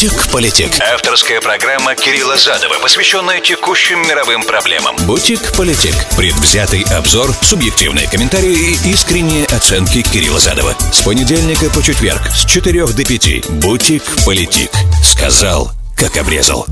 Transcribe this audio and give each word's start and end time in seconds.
«Бутик-политик». 0.00 0.70
Авторская 0.94 1.42
программа 1.42 1.94
Кирилла 1.94 2.38
Задова, 2.38 2.78
посвященная 2.80 3.38
текущим 3.42 4.00
мировым 4.08 4.44
проблемам. 4.44 4.96
«Бутик-политик». 5.06 5.92
Предвзятый 6.16 6.84
обзор, 6.84 7.30
субъективные 7.42 8.08
комментарии 8.08 8.78
и 8.82 8.92
искренние 8.92 9.44
оценки 9.44 10.00
Кирилла 10.00 10.40
Задова. 10.40 10.74
С 10.90 11.02
понедельника 11.02 11.68
по 11.68 11.82
четверг 11.82 12.22
с 12.34 12.46
4 12.46 12.86
до 12.86 13.04
5. 13.04 13.50
«Бутик-политик». 13.60 14.70
Сказал, 15.04 15.70
как 15.94 16.16
обрезал. 16.16 16.64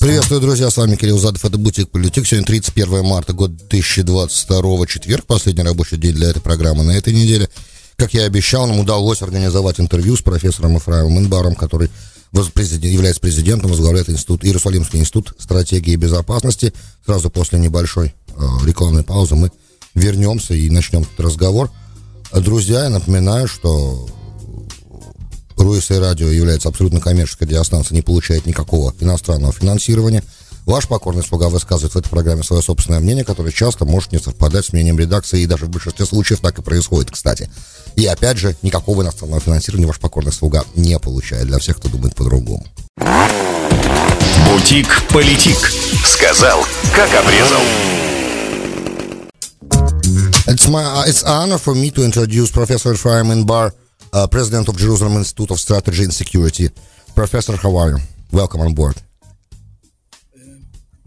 Приветствую, 0.00 0.40
друзья, 0.40 0.68
с 0.68 0.76
вами 0.76 0.96
Кирилл 0.96 1.18
Задов, 1.18 1.44
это 1.44 1.58
Бутик 1.58 1.88
Политик. 1.88 2.26
Сегодня 2.26 2.46
31 2.46 3.04
марта, 3.04 3.32
год 3.32 3.54
2022, 3.54 4.86
четверг, 4.88 5.24
последний 5.26 5.62
рабочий 5.62 5.98
день 5.98 6.14
для 6.14 6.30
этой 6.30 6.40
программы 6.40 6.82
на 6.82 6.96
этой 6.98 7.12
неделе. 7.12 7.48
Как 7.94 8.12
я 8.12 8.22
и 8.22 8.26
обещал, 8.26 8.66
нам 8.66 8.80
удалось 8.80 9.22
организовать 9.22 9.78
интервью 9.78 10.16
с 10.16 10.20
профессором 10.20 10.76
Ифраимом 10.76 11.16
Инбаром, 11.16 11.54
который 11.54 11.90
является 12.32 13.20
президентом, 13.20 13.70
возглавляет 13.70 14.08
институт, 14.10 14.44
Иерусалимский 14.44 14.98
институт 14.98 15.34
стратегии 15.38 15.92
и 15.92 15.96
безопасности. 15.96 16.72
Сразу 17.04 17.30
после 17.30 17.58
небольшой 17.58 18.14
э, 18.28 18.40
рекламной 18.66 19.04
паузы 19.04 19.34
мы 19.34 19.50
вернемся 19.94 20.54
и 20.54 20.68
начнем 20.70 21.02
этот 21.02 21.20
разговор. 21.20 21.70
Друзья, 22.32 22.84
я 22.84 22.90
напоминаю, 22.90 23.48
что 23.48 24.08
Руиса 25.56 25.98
радио 26.00 26.28
является 26.28 26.68
абсолютно 26.68 27.00
коммерческой 27.00 27.44
радиостанцией, 27.44 27.96
не 27.96 28.02
получает 28.02 28.46
никакого 28.46 28.94
иностранного 29.00 29.52
финансирования. 29.52 30.22
Ваш 30.66 30.88
покорный 30.88 31.22
слуга 31.22 31.48
высказывает 31.48 31.94
в 31.94 31.96
этой 31.96 32.08
программе 32.10 32.42
свое 32.42 32.60
собственное 32.60 32.98
мнение, 32.98 33.24
которое 33.24 33.52
часто 33.52 33.84
может 33.84 34.10
не 34.10 34.18
совпадать 34.18 34.64
с 34.64 34.72
мнением 34.72 34.98
редакции, 34.98 35.40
и 35.40 35.46
даже 35.46 35.66
в 35.66 35.70
большинстве 35.70 36.04
случаев 36.04 36.40
так 36.40 36.58
и 36.58 36.62
происходит, 36.62 37.12
кстати. 37.12 37.48
И 37.94 38.04
опять 38.04 38.36
же, 38.36 38.56
никакого 38.62 39.02
иностранного 39.02 39.40
финансирования 39.40 39.86
ваш 39.86 40.00
покорный 40.00 40.32
слуга 40.32 40.64
не 40.74 40.98
получает 40.98 41.46
для 41.46 41.60
всех, 41.60 41.76
кто 41.76 41.88
думает 41.88 42.16
по-другому. 42.16 42.66
Бутик-политик. 44.48 45.56
Сказал, 46.04 46.66
как 46.92 47.14
обрезал. 47.14 47.62
It's 50.48 50.68
my 50.68 51.06
it's 51.06 51.22
an 51.22 51.50
honor 51.50 51.58
for 51.58 51.74
me 51.76 51.90
to 51.92 52.04
introduce 52.04 52.50
Professor 52.50 52.92
Ephraim 52.92 53.30
Inbar, 53.30 53.72
uh, 54.12 54.26
President 54.26 54.68
of 54.68 54.76
Jerusalem 54.76 55.16
Institute 55.16 55.52
of 55.52 55.60
Strategy 55.60 56.04
and 56.04 56.12
Security. 56.12 56.70
Professor, 57.14 57.56
how 57.56 57.76
are 57.76 57.90
you? 57.90 57.98
Welcome 58.32 58.62
on 58.62 58.74
board. 58.74 58.96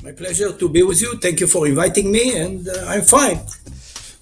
My 0.10 0.16
pleasure 0.16 0.52
to 0.54 0.68
be 0.70 0.82
with 0.82 1.00
you. 1.04 1.20
Thank 1.20 1.40
you 1.40 1.46
for 1.46 1.68
inviting 1.68 2.12
me, 2.12 2.36
and 2.36 2.68
uh, 2.68 2.74
I'm 2.88 3.04
fine. 3.04 3.38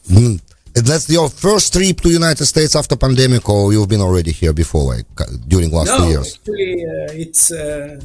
Mm. 0.09 0.41
That's 0.73 1.09
your 1.09 1.29
first 1.29 1.71
trip 1.71 2.01
to 2.01 2.09
United 2.09 2.45
States 2.45 2.75
after 2.75 2.97
pandemic, 2.97 3.47
or 3.47 3.71
you've 3.71 3.87
been 3.87 4.01
already 4.01 4.33
here 4.33 4.51
before, 4.51 4.95
like 4.95 5.05
during 5.47 5.71
last 5.71 5.87
no, 5.87 5.97
two 5.99 6.09
years? 6.09 6.35
actually, 6.35 6.73
uh, 6.83 7.23
it's. 7.23 7.51
Uh, 7.53 8.01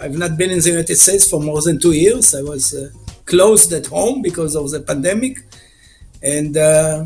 I've 0.00 0.16
not 0.16 0.38
been 0.38 0.50
in 0.50 0.60
the 0.60 0.70
United 0.70 0.96
States 0.96 1.28
for 1.28 1.38
more 1.38 1.60
than 1.60 1.78
two 1.78 1.92
years. 1.92 2.34
I 2.34 2.40
was 2.40 2.72
uh, 2.72 2.88
closed 3.26 3.74
at 3.74 3.86
home 3.88 4.22
because 4.22 4.54
of 4.56 4.70
the 4.70 4.80
pandemic, 4.80 5.36
and 6.22 6.56
uh, 6.56 7.04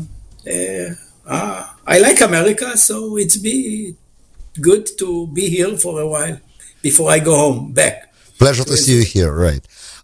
uh, 0.49 0.89
ah, 1.27 1.75
I 1.85 1.99
like 1.99 2.21
America, 2.21 2.77
so 2.77 3.17
it's 3.17 3.35
be 3.35 3.95
good 4.61 4.87
to 4.99 5.27
be 5.27 5.49
here 5.49 5.75
for 5.77 5.99
a 5.99 6.07
while 6.07 6.39
before 6.81 7.11
I 7.11 7.19
go 7.19 7.35
home 7.35 7.73
back. 7.73 8.07
Pleasure 8.39 8.63
to 8.63 8.77
see 8.77 8.95
you 8.99 9.03
here, 9.03 9.31
right? 9.35 9.61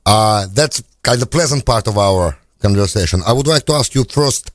Uh, 0.08 0.48
that's 0.54 0.82
kind 1.02 1.22
of 1.22 1.30
pleasant 1.30 1.66
part 1.66 1.86
of 1.86 1.98
our 1.98 2.38
conversation. 2.60 3.22
I 3.28 3.34
would 3.34 3.46
like 3.46 3.66
to 3.66 3.74
ask 3.74 3.94
you 3.94 4.06
first 4.06 4.52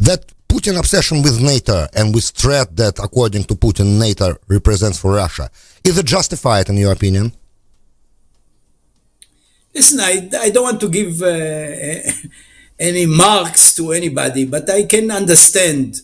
that 0.00 0.32
Putin 0.48 0.78
obsession 0.78 1.22
with 1.22 1.42
NATO 1.42 1.86
and 1.94 2.14
with 2.14 2.24
threat 2.30 2.74
that, 2.78 2.98
according 2.98 3.44
to 3.44 3.54
Putin, 3.54 3.98
NATO 3.98 4.36
represents 4.48 4.98
for 4.98 5.12
Russia, 5.12 5.50
is 5.84 5.98
it 5.98 6.06
justified 6.06 6.70
in 6.70 6.78
your 6.78 6.92
opinion? 6.92 7.32
Listen, 9.74 10.00
I, 10.00 10.26
I 10.40 10.48
don't 10.48 10.64
want 10.64 10.80
to 10.80 10.88
give 10.88 11.20
uh, 11.20 12.10
any 12.78 13.04
marks 13.04 13.74
to 13.74 13.92
anybody, 13.92 14.46
but 14.46 14.70
I 14.70 14.84
can 14.84 15.10
understand 15.10 16.00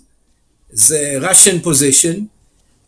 the 0.68 1.20
Russian 1.22 1.60
position 1.60 2.28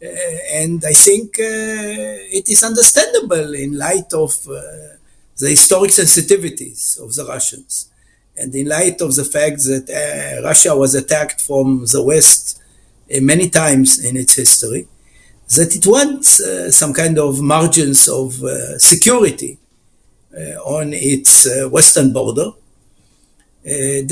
uh, 0.02 0.08
and 0.52 0.84
I 0.84 0.92
think 0.92 1.38
uh, 1.38 2.36
it 2.38 2.50
is 2.50 2.62
understandable 2.62 3.54
in 3.54 3.78
light 3.78 4.12
of 4.12 4.32
uh, 4.46 4.95
the 5.38 5.50
historic 5.50 5.90
sensitivities 5.90 7.00
of 7.02 7.14
the 7.14 7.24
Russians, 7.24 7.90
and 8.36 8.54
in 8.54 8.68
light 8.68 9.00
of 9.00 9.14
the 9.14 9.24
fact 9.24 9.58
that 9.64 9.88
uh, 9.88 10.42
Russia 10.42 10.76
was 10.76 10.94
attacked 10.94 11.40
from 11.40 11.84
the 11.92 12.02
West 12.02 12.60
uh, 13.14 13.20
many 13.20 13.48
times 13.48 14.04
in 14.04 14.16
its 14.16 14.34
history, 14.34 14.86
that 15.56 15.74
it 15.74 15.86
wants 15.86 16.40
uh, 16.40 16.70
some 16.70 16.92
kind 16.92 17.18
of 17.18 17.40
margins 17.40 18.08
of 18.08 18.34
security 18.78 19.58
on 20.66 20.92
its 20.92 21.48
western 21.70 22.12
border. 22.12 22.50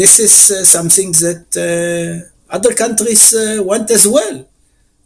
this 0.01 0.19
is 0.19 0.33
something 0.77 1.13
that 1.13 2.25
other 2.49 2.73
countries 2.73 3.35
want 3.59 3.91
as 3.91 4.07
well 4.09 4.47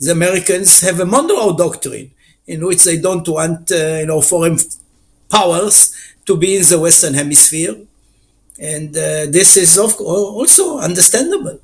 the 0.00 0.12
Americans 0.12 0.81
have 0.81 1.00
a 1.00 1.06
Monroe 1.06 1.56
Doctrine, 1.56 2.11
in 2.47 2.65
which 2.65 2.85
they 2.85 2.99
don't 2.99 3.27
want, 3.29 3.71
uh, 3.73 3.99
you 4.00 4.06
know, 4.06 4.21
foreign 4.21 4.59
powers 5.28 5.94
to 6.27 6.37
be 6.37 6.56
in 6.56 6.62
the 6.62 6.78
Western 6.78 7.15
Hemisphere, 7.15 7.77
and 8.59 8.91
uh, 8.97 9.27
this 9.31 9.56
is 9.56 9.78
of 9.78 10.00
also 10.00 10.78
understandable. 10.78 11.59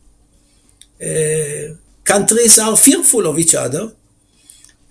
Uh, 1.01 1.75
countries 2.05 2.59
are 2.59 2.77
fearful 2.77 3.27
of 3.27 3.39
each 3.39 3.55
other. 3.55 3.91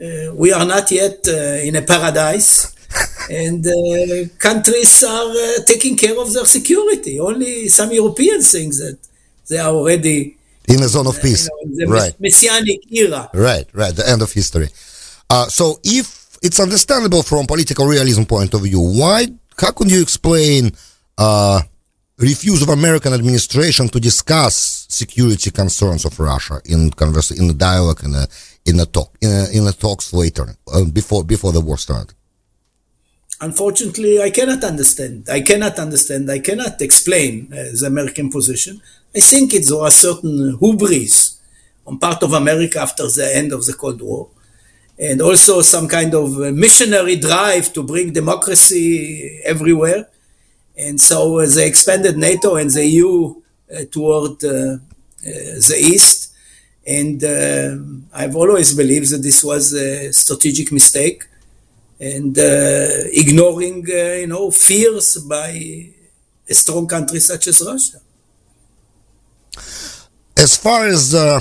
Uh, 0.01 0.33
we 0.35 0.51
are 0.51 0.66
not 0.66 0.91
yet 0.91 1.19
uh, 1.28 1.67
in 1.67 1.75
a 1.75 1.81
paradise, 1.81 2.75
and 3.29 3.66
uh, 3.66 4.28
countries 4.38 5.03
are 5.03 5.33
taking 5.66 5.95
care 5.95 6.19
of 6.19 6.31
their 6.33 6.45
security. 6.45 7.19
Only 7.19 7.67
some 7.69 7.91
Europeans 7.91 8.51
think 8.51 8.73
that 8.73 8.97
they 9.47 9.57
are 9.57 9.73
already 9.73 10.38
in 10.67 10.81
a 10.81 10.88
zone 10.88 11.07
of 11.07 11.22
peace. 11.22 11.50
You 11.66 11.85
know, 11.85 11.94
right. 11.94 12.19
Messianic 12.19 12.91
era. 12.91 13.29
Right, 13.33 13.67
right, 13.73 13.95
the 13.95 14.07
end 14.07 14.22
of 14.22 14.31
history. 14.31 14.69
Uh, 15.29 15.47
so 15.47 15.79
if 15.83 16.22
it's 16.43 16.59
understandable 16.59 17.23
from 17.23 17.47
political 17.47 17.87
realism 17.87 18.23
point 18.23 18.53
of 18.53 18.61
view, 18.61 18.81
why, 18.81 19.27
how 19.57 19.71
can 19.71 19.89
you 19.89 20.01
explain 20.01 20.71
uh, 21.17 21.61
refuse 22.17 22.61
of 22.61 22.69
American 22.69 23.13
administration 23.13 23.87
to 23.87 23.99
discuss 23.99 24.85
security 24.89 25.49
concerns 25.49 26.03
of 26.05 26.19
Russia 26.19 26.59
in 26.65 26.91
in 27.39 27.47
the 27.47 27.55
dialogue, 27.57 28.03
in 28.03 28.13
a, 28.13 28.27
in 28.65 28.79
a 28.79 28.85
talk, 28.85 29.15
in 29.21 29.29
a, 29.29 29.57
in 29.57 29.63
the 29.63 29.71
talks 29.71 30.13
later, 30.13 30.55
uh, 30.71 30.83
before, 30.85 31.23
before 31.23 31.53
the 31.53 31.61
war 31.61 31.77
started? 31.77 32.13
Unfortunately, 33.39 34.21
I 34.21 34.29
cannot 34.29 34.63
understand. 34.63 35.27
I 35.29 35.41
cannot 35.41 35.79
understand. 35.79 36.29
I 36.29 36.39
cannot 36.39 36.81
explain 36.81 37.51
uh, 37.51 37.55
the 37.79 37.87
American 37.87 38.29
position. 38.29 38.81
I 39.15 39.19
think 39.19 39.53
it 39.53 39.65
was 39.69 39.93
a 39.93 39.97
certain 40.07 40.57
hubris 40.59 41.39
on 41.85 41.99
part 41.99 42.21
of 42.23 42.33
America 42.33 42.79
after 42.79 43.03
the 43.03 43.31
end 43.35 43.51
of 43.51 43.65
the 43.65 43.73
Cold 43.73 44.01
War, 44.01 44.29
and 44.97 45.21
also 45.21 45.61
some 45.61 45.87
kind 45.87 46.13
of 46.13 46.37
missionary 46.53 47.15
drive 47.15 47.73
to 47.73 47.83
bring 47.83 48.13
democracy 48.13 49.41
everywhere. 49.43 50.07
And 50.77 50.99
so 50.99 51.39
uh, 51.39 51.47
they 51.47 51.67
expanded 51.67 52.17
NATO 52.17 52.55
and 52.55 52.69
the 52.69 52.85
EU 52.85 53.35
uh, 53.73 53.85
toward 53.91 54.43
uh, 54.43 54.47
uh 54.47 54.77
the 55.23 55.77
East. 55.79 56.33
And 56.85 57.23
uh, 57.23 57.77
I've 58.13 58.35
always 58.35 58.75
believed 58.75 59.09
that 59.11 59.23
this 59.23 59.43
was 59.43 59.73
a 59.73 60.11
strategic 60.11 60.71
mistake 60.71 61.23
and 61.99 62.37
uh, 62.37 62.87
ignoring, 63.21 63.87
you 63.87 64.27
know, 64.27 64.51
fears 64.51 65.17
by 65.17 65.49
a 66.49 66.53
strong 66.53 66.87
country 66.87 67.19
such 67.19 67.47
as 67.47 67.61
Russia 67.65 67.99
as 70.37 70.57
far 70.57 70.85
as 70.87 71.13
uh, 71.13 71.39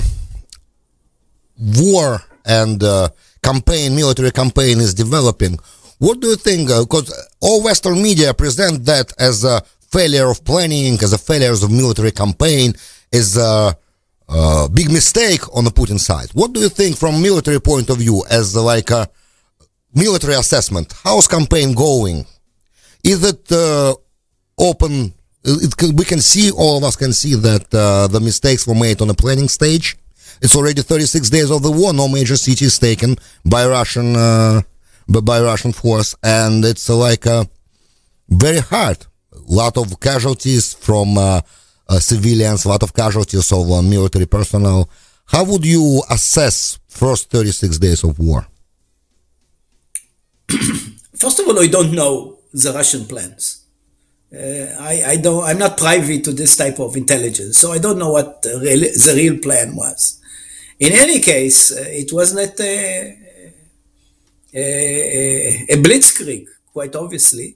war 1.57 2.21
and 2.45 2.83
uh, 2.83 3.09
campaign, 3.43 3.95
military 3.95 4.31
campaign 4.31 4.79
is 4.79 4.93
developing, 4.93 5.59
what 5.99 6.19
do 6.19 6.27
you 6.27 6.35
think? 6.35 6.69
Because 6.69 7.11
uh, 7.11 7.21
all 7.41 7.63
Western 7.63 8.01
media 8.01 8.33
present 8.33 8.85
that 8.85 9.13
as 9.19 9.43
a 9.43 9.61
failure 9.91 10.29
of 10.29 10.43
planning, 10.43 10.93
as 10.95 11.13
a 11.13 11.17
failure 11.17 11.51
of 11.51 11.71
military 11.71 12.11
campaign, 12.11 12.73
is 13.11 13.37
a, 13.37 13.75
big 14.73 14.89
mistake 14.91 15.41
on 15.55 15.63
the 15.63 15.69
Putin 15.69 15.99
side. 15.99 16.29
What 16.33 16.53
do 16.53 16.59
you 16.59 16.69
think 16.69 16.97
from 16.97 17.21
military 17.21 17.59
point 17.59 17.89
of 17.91 17.97
view, 17.97 18.23
as 18.31 18.55
like 18.55 18.89
a 18.89 19.07
military 19.93 20.33
assessment? 20.33 20.91
How's 21.03 21.27
campaign 21.27 21.73
going? 21.73 22.25
Is 23.03 23.23
it 23.23 23.51
uh, 23.51 23.93
open 24.57 25.13
it, 25.43 25.93
we 25.93 26.05
can 26.05 26.21
see, 26.21 26.51
all 26.51 26.77
of 26.77 26.83
us 26.83 26.95
can 26.95 27.13
see 27.13 27.35
that 27.35 27.73
uh, 27.73 28.07
the 28.07 28.19
mistakes 28.19 28.65
were 28.65 28.75
made 28.75 29.01
on 29.01 29.07
the 29.07 29.13
planning 29.13 29.47
stage. 29.47 29.97
It's 30.43 30.55
already 30.57 30.81
36 30.81 31.29
days 31.29 31.49
of 31.49 31.63
the 31.63 31.71
war. 31.71 31.93
No 31.93 32.09
major 32.09 32.35
city 32.35 32.65
is 32.65 32.77
taken 32.77 33.15
by 33.45 33.65
Russian, 33.65 34.15
uh, 34.17 34.61
by 35.07 35.41
Russian 35.41 35.71
force, 35.71 36.15
and 36.21 36.65
it's 36.65 36.89
uh, 36.89 36.97
like 36.97 37.23
very 38.29 38.59
hard. 38.59 39.05
A 39.31 39.39
lot 39.47 39.77
of 39.77 39.99
casualties 40.01 40.73
from 40.73 41.17
uh, 41.17 41.39
uh, 41.87 41.99
civilians, 41.99 42.65
a 42.65 42.69
lot 42.69 42.83
of 42.83 42.93
casualties 42.93 43.51
of 43.53 43.71
uh, 43.71 43.81
military 43.81 44.25
personnel. 44.25 44.89
How 45.27 45.45
would 45.45 45.65
you 45.65 46.03
assess 46.09 46.77
first 46.87 47.29
36 47.31 47.77
days 47.77 48.03
of 48.03 48.19
war? 48.19 48.45
first 51.15 51.39
of 51.39 51.47
all, 51.47 51.59
I 51.59 51.67
don't 51.67 51.93
know 51.93 52.39
the 52.53 52.73
Russian 52.73 53.05
plans. 53.05 53.65
Uh, 54.33 54.75
I, 54.79 55.03
I, 55.07 55.15
don't. 55.17 55.43
I'm 55.43 55.59
not 55.59 55.77
privy 55.77 56.19
to 56.21 56.31
this 56.33 56.57
type 56.57 56.79
of 56.79 56.97
intelligence, 56.97 57.57
so 57.57 57.71
I 57.71 57.77
don't 57.77 57.99
know 57.99 58.11
what 58.11 58.41
the 58.41 58.59
real, 58.59 58.79
the 58.79 59.13
real 59.15 59.37
plan 59.39 59.75
was. 59.75 60.19
In 60.83 60.91
any 60.91 61.21
case, 61.21 61.71
uh, 61.71 61.85
it 62.01 62.11
was 62.11 62.33
not 62.33 62.59
a, 62.59 63.17
a, 64.53 65.65
a, 65.69 65.77
blitzkrieg, 65.77 66.45
quite 66.73 66.93
obviously, 66.93 67.55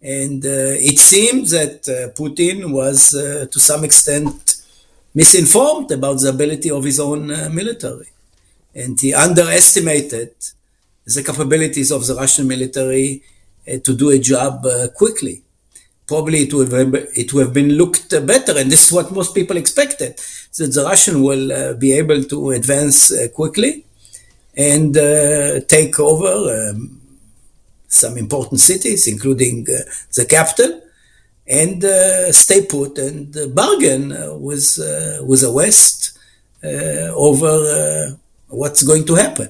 and 0.00 0.44
uh, 0.46 0.90
it 0.90 0.98
seems 1.00 1.50
that 1.50 1.80
uh, 1.88 2.14
Putin 2.20 2.70
was, 2.70 3.10
to 3.54 3.58
some 3.58 3.82
extent, 3.82 4.62
misinformed 5.12 5.90
about 5.90 6.20
the 6.20 6.28
ability 6.28 6.70
of 6.70 6.84
his 6.84 7.00
own 7.00 7.26
military, 7.52 8.10
and 8.72 9.00
he 9.00 9.12
underestimated 9.12 10.32
the 11.04 11.24
capabilities 11.24 11.90
of 11.90 12.06
the 12.06 12.14
Russian 12.14 12.46
military 12.46 13.20
to 13.66 13.96
do 13.96 14.10
a 14.10 14.18
job 14.20 14.64
quickly. 14.94 15.42
Probably 16.06 16.42
it 16.42 16.54
would 16.54 16.70
have, 16.70 16.94
it 17.16 17.34
would 17.34 17.46
have 17.46 17.52
been 17.52 17.70
looked 17.70 18.10
better, 18.24 18.56
and 18.56 18.70
this 18.70 18.86
is 18.86 18.92
what 18.92 19.10
most 19.10 19.34
people 19.34 19.56
expected, 19.56 20.20
that 20.56 20.72
the 20.74 20.84
Russian 20.84 21.22
will 21.22 21.52
uh, 21.52 21.74
be 21.74 21.92
able 21.92 22.22
to 22.24 22.50
advance 22.50 23.12
uh, 23.12 23.28
quickly 23.34 23.84
and 24.56 24.96
uh, 24.96 25.60
take 25.60 25.98
over 26.00 26.70
um, 26.70 27.00
some 27.88 28.18
important 28.18 28.60
cities, 28.60 29.06
including 29.06 29.64
the 29.64 30.26
capital, 30.28 30.82
and 31.46 31.82
stay 32.32 32.64
put 32.64 32.96
and 32.98 33.36
bargain 33.52 34.10
with 34.40 34.78
with 35.22 35.40
the 35.40 35.50
West 35.52 36.16
over 36.62 38.16
what's 38.46 38.84
going 38.84 39.04
to 39.06 39.14
happen. 39.16 39.48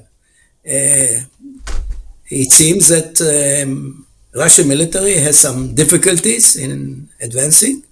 it 0.64 2.50
seems 2.50 2.88
that. 2.88 3.20
Um, 3.62 4.06
Russian 4.34 4.68
military 4.68 5.14
has 5.14 5.38
some 5.38 5.74
difficulties 5.74 6.56
in 6.56 7.08
advancing. 7.20 7.82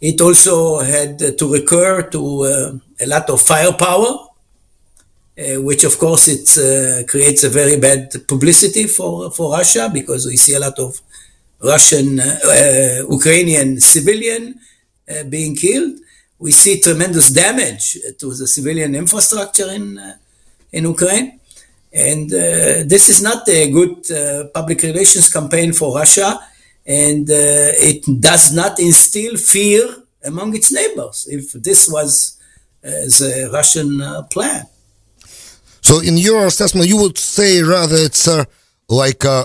It 0.00 0.20
also 0.20 0.78
had 0.80 1.18
to 1.38 1.52
recur 1.52 2.02
to 2.10 2.42
uh, 2.44 2.72
a 3.00 3.06
lot 3.06 3.28
of 3.30 3.42
firepower, 3.42 4.28
uh, 5.38 5.60
which 5.62 5.84
of 5.84 5.98
course 5.98 6.28
it 6.28 6.48
uh, 6.58 7.04
creates 7.06 7.42
a 7.44 7.48
very 7.48 7.78
bad 7.80 8.14
publicity 8.28 8.86
for, 8.86 9.30
for 9.30 9.52
Russia 9.52 9.90
because 9.92 10.26
we 10.26 10.36
see 10.36 10.54
a 10.54 10.60
lot 10.60 10.78
of 10.78 11.00
Russian, 11.62 12.20
uh, 12.20 12.38
uh, 12.44 13.10
Ukrainian 13.10 13.80
civilian 13.80 14.60
uh, 15.10 15.24
being 15.24 15.56
killed. 15.56 15.98
We 16.38 16.52
see 16.52 16.80
tremendous 16.80 17.30
damage 17.30 17.98
to 18.18 18.32
the 18.34 18.46
civilian 18.46 18.94
infrastructure 18.94 19.68
in, 19.70 19.98
in 20.72 20.84
Ukraine. 20.84 21.40
And 21.92 22.30
this 22.30 23.08
is 23.08 23.20
not 23.22 23.48
a 23.48 23.70
good 23.72 24.06
public 24.54 24.82
relations 24.82 25.32
campaign 25.32 25.72
for 25.72 25.96
Russia, 25.96 26.38
and 26.88 27.28
uh, 27.28 27.90
it 27.90 28.02
does 28.18 28.52
not 28.54 28.80
instill 28.80 29.36
fear 29.36 29.84
among 30.24 30.56
its 30.56 30.72
neighbors 30.72 31.28
if 31.30 31.52
this 31.52 31.88
was 31.88 32.38
uh, 32.82 32.88
the 32.90 33.50
Russian 33.52 34.00
uh, 34.00 34.22
plan. 34.22 34.64
So, 35.82 36.00
in 36.00 36.16
your 36.16 36.46
assessment, 36.46 36.88
you 36.88 36.96
would 36.96 37.18
say 37.18 37.62
rather 37.62 37.96
it's 37.96 38.26
uh, 38.26 38.44
like 38.88 39.24
a 39.24 39.44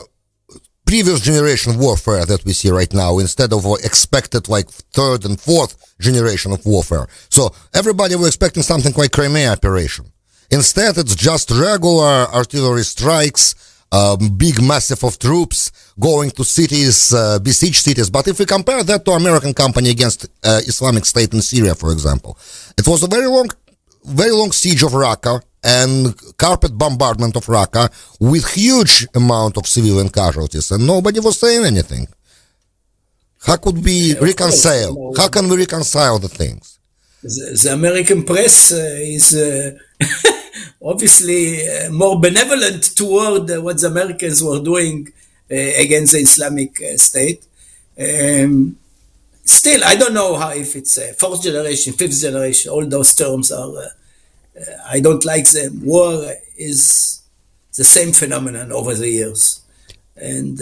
previous 0.86 1.19
generation 1.19 1.78
warfare 1.78 2.25
that 2.25 2.45
we 2.45 2.54
see 2.54 2.69
right 2.69 2.94
now 2.94 3.19
instead 3.19 3.51
of 3.54 3.66
expected 3.84 4.48
like 4.48 4.69
third 4.69 5.25
and 5.25 5.40
fourth 5.40 5.75
generation 6.00 6.51
of 6.54 6.66
warfare. 6.66 7.07
So, 7.30 7.54
everybody 7.74 8.16
was 8.16 8.28
expecting 8.28 8.63
something 8.63 8.94
like 8.95 9.12
Crimea 9.12 9.51
operation. 9.51 10.06
Instead, 10.50 10.98
it's 10.98 11.16
just 11.16 11.51
regular 11.51 12.28
artillery 12.34 12.84
strikes, 12.84 13.56
um, 13.94 14.18
big 14.36 14.62
massive 14.62 15.04
of 15.04 15.19
troops 15.19 15.72
going 16.00 16.31
to 16.31 16.44
cities, 16.44 17.13
uh, 17.13 17.38
besieged 17.40 17.81
cities. 17.88 18.10
But 18.10 18.28
if 18.28 18.40
we 18.40 18.45
compare 18.45 18.84
that 18.84 19.06
to 19.06 19.12
American 19.12 19.54
company 19.54 19.90
against 19.92 20.25
uh, 20.44 20.62
Islamic 20.72 21.06
State 21.06 21.31
in 21.34 21.42
Syria, 21.42 21.75
for 21.75 21.92
example, 21.92 22.38
it 22.78 22.88
was 22.88 23.04
a 23.04 23.07
very 23.07 23.28
long, 23.28 23.50
very 24.04 24.31
long 24.31 24.51
siege 24.51 24.81
of 24.84 24.92
Raqqa 24.92 25.42
and 25.63 26.16
carpet 26.38 26.75
bombardment 26.78 27.36
of 27.36 27.45
Raqqa 27.45 27.84
with 28.19 28.45
huge 28.54 29.07
amount 29.16 29.57
of 29.57 29.68
civilian 29.68 30.10
casualties, 30.10 30.72
and 30.72 30.86
nobody 30.86 31.19
was 31.19 31.40
saying 31.40 31.63
anything. 31.66 32.07
How 33.45 33.57
could 33.57 33.84
we 33.84 34.18
reconcile? 34.19 35.13
How 35.18 35.28
can 35.28 35.48
we 35.50 35.57
reconcile 35.57 36.18
the 36.18 36.30
things? 36.30 36.73
The, 37.24 37.58
the 37.64 37.74
American 37.74 38.24
press 38.25 38.74
uh, 38.74 38.98
is 39.00 39.34
uh, 39.34 39.78
obviously 40.84 41.66
uh, 41.66 41.90
more 41.90 42.20
benevolent 42.20 42.84
toward 42.98 43.50
uh, 43.50 43.62
what 43.62 43.80
the 43.80 43.88
Americans 43.88 44.44
were 44.44 44.60
doing 44.60 45.08
uh, 45.50 45.56
against 45.56 46.12
the 46.12 46.20
Islamic 46.20 46.75
State. 46.98 47.46
Um, 47.98 48.75
still, 49.46 49.81
I 49.86 49.96
don't 49.96 50.14
know 50.14 50.36
how 50.36 50.50
if 50.50 50.75
it's 50.75 51.00
fourth 51.16 51.42
generation, 51.44 51.94
fifth 51.94 52.20
generation. 52.20 52.72
All 52.72 52.86
those 52.86 53.16
terms 53.16 53.54
are. 53.54 53.72
I 54.86 55.00
don't 55.00 55.24
like 55.24 55.50
them. 55.50 55.80
War 55.86 56.30
is 56.58 57.22
the 57.76 57.86
same 57.86 58.12
phenomenon 58.12 58.74
over 58.74 58.94
the 58.96 59.10
years, 59.10 59.62
and 60.18 60.60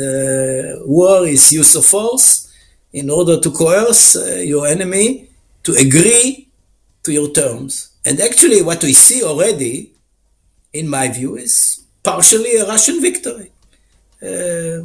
war 0.85 1.25
is 1.25 1.51
use 1.51 1.75
of 1.75 1.85
force 1.85 2.53
in 2.93 3.09
order 3.09 3.39
to 3.39 3.49
coerce 3.49 4.15
your 4.45 4.67
enemy 4.67 5.27
to 5.63 5.73
agree 5.73 6.47
to 7.03 7.11
your 7.11 7.29
terms. 7.31 7.91
And 8.05 8.19
actually, 8.19 8.61
what 8.61 8.83
we 8.83 8.93
see 8.93 9.23
already, 9.23 9.93
in 10.73 10.87
my 10.87 11.07
view, 11.09 11.35
is 11.35 11.83
partially 12.03 12.55
a 12.57 12.65
Russian 12.65 13.01
victory. 13.01 13.51
Uh, 14.21 14.83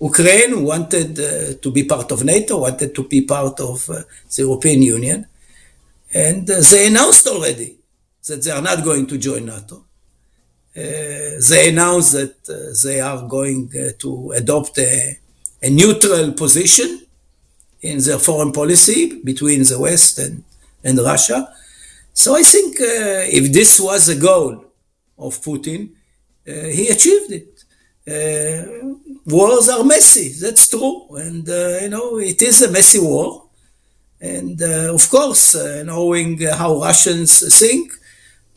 Ukraine 0.00 0.64
wanted 0.64 1.18
uh, 1.20 1.54
to 1.62 1.70
be 1.70 1.84
part 1.84 2.10
of 2.10 2.24
NATO, 2.24 2.58
wanted 2.58 2.94
to 2.94 3.04
be 3.04 3.22
part 3.22 3.60
of 3.60 3.88
uh, 3.88 4.02
the 4.34 4.42
European 4.42 4.82
Union, 4.82 5.26
and 6.12 6.50
uh, 6.50 6.60
they 6.70 6.88
announced 6.88 7.26
already 7.28 7.76
that 8.26 8.42
they 8.42 8.50
are 8.50 8.62
not 8.62 8.82
going 8.82 9.06
to 9.06 9.16
join 9.18 9.46
NATO. 9.46 9.76
Uh, 10.74 11.38
they 11.48 11.68
announced 11.68 12.12
that 12.12 12.36
uh, 12.48 12.74
they 12.82 13.00
are 13.00 13.28
going 13.28 13.70
to 13.98 14.32
adopt 14.32 14.78
a, 14.78 15.18
a 15.62 15.70
neutral 15.70 16.32
position 16.32 17.06
in 17.82 17.98
their 17.98 18.18
foreign 18.18 18.52
policy 18.52 19.20
between 19.22 19.62
the 19.64 19.78
West 19.78 20.18
and, 20.18 20.42
and 20.84 20.98
Russia. 20.98 21.48
So 22.14 22.36
I 22.36 22.42
think 22.42 22.80
uh, 22.80 23.24
if 23.38 23.52
this 23.52 23.80
was 23.80 24.08
a 24.08 24.16
goal 24.16 24.64
of 25.18 25.40
Putin, 25.40 25.90
uh, 26.46 26.52
he 26.76 26.88
achieved 26.88 27.32
it. 27.32 27.64
Uh, 28.04 28.94
wars 29.26 29.68
are 29.68 29.84
messy, 29.84 30.30
that's 30.40 30.68
true, 30.68 31.06
and 31.16 31.48
uh, 31.48 31.78
you 31.82 31.88
know 31.88 32.18
it 32.18 32.42
is 32.42 32.60
a 32.62 32.70
messy 32.70 32.98
war. 32.98 33.44
And 34.20 34.60
uh, 34.60 34.92
of 34.94 35.08
course, 35.08 35.54
uh, 35.54 35.82
knowing 35.84 36.40
how 36.40 36.80
Russians 36.80 37.32
think, 37.58 37.92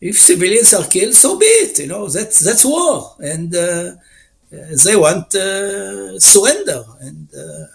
if 0.00 0.18
civilians 0.20 0.74
are 0.74 0.86
killed, 0.86 1.14
so 1.14 1.38
be 1.38 1.46
it. 1.46 1.78
You 1.78 1.86
know 1.86 2.08
that's 2.08 2.40
that's 2.40 2.64
war, 2.64 3.14
and 3.20 3.52
they 3.52 4.96
want 4.96 5.32
surrender. 6.20 6.84
And 7.00 7.28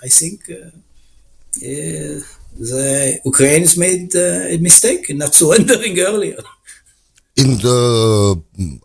I 0.03 0.07
think 0.09 0.49
the 2.57 3.19
Ukrainians 3.25 3.77
made 3.77 4.15
uh, 4.15 4.55
a 4.55 4.57
mistake 4.57 5.09
in 5.09 5.17
not 5.17 5.33
surrendering 5.39 5.99
earlier. 5.99 6.37
In 7.35 7.57
the, 7.57 8.41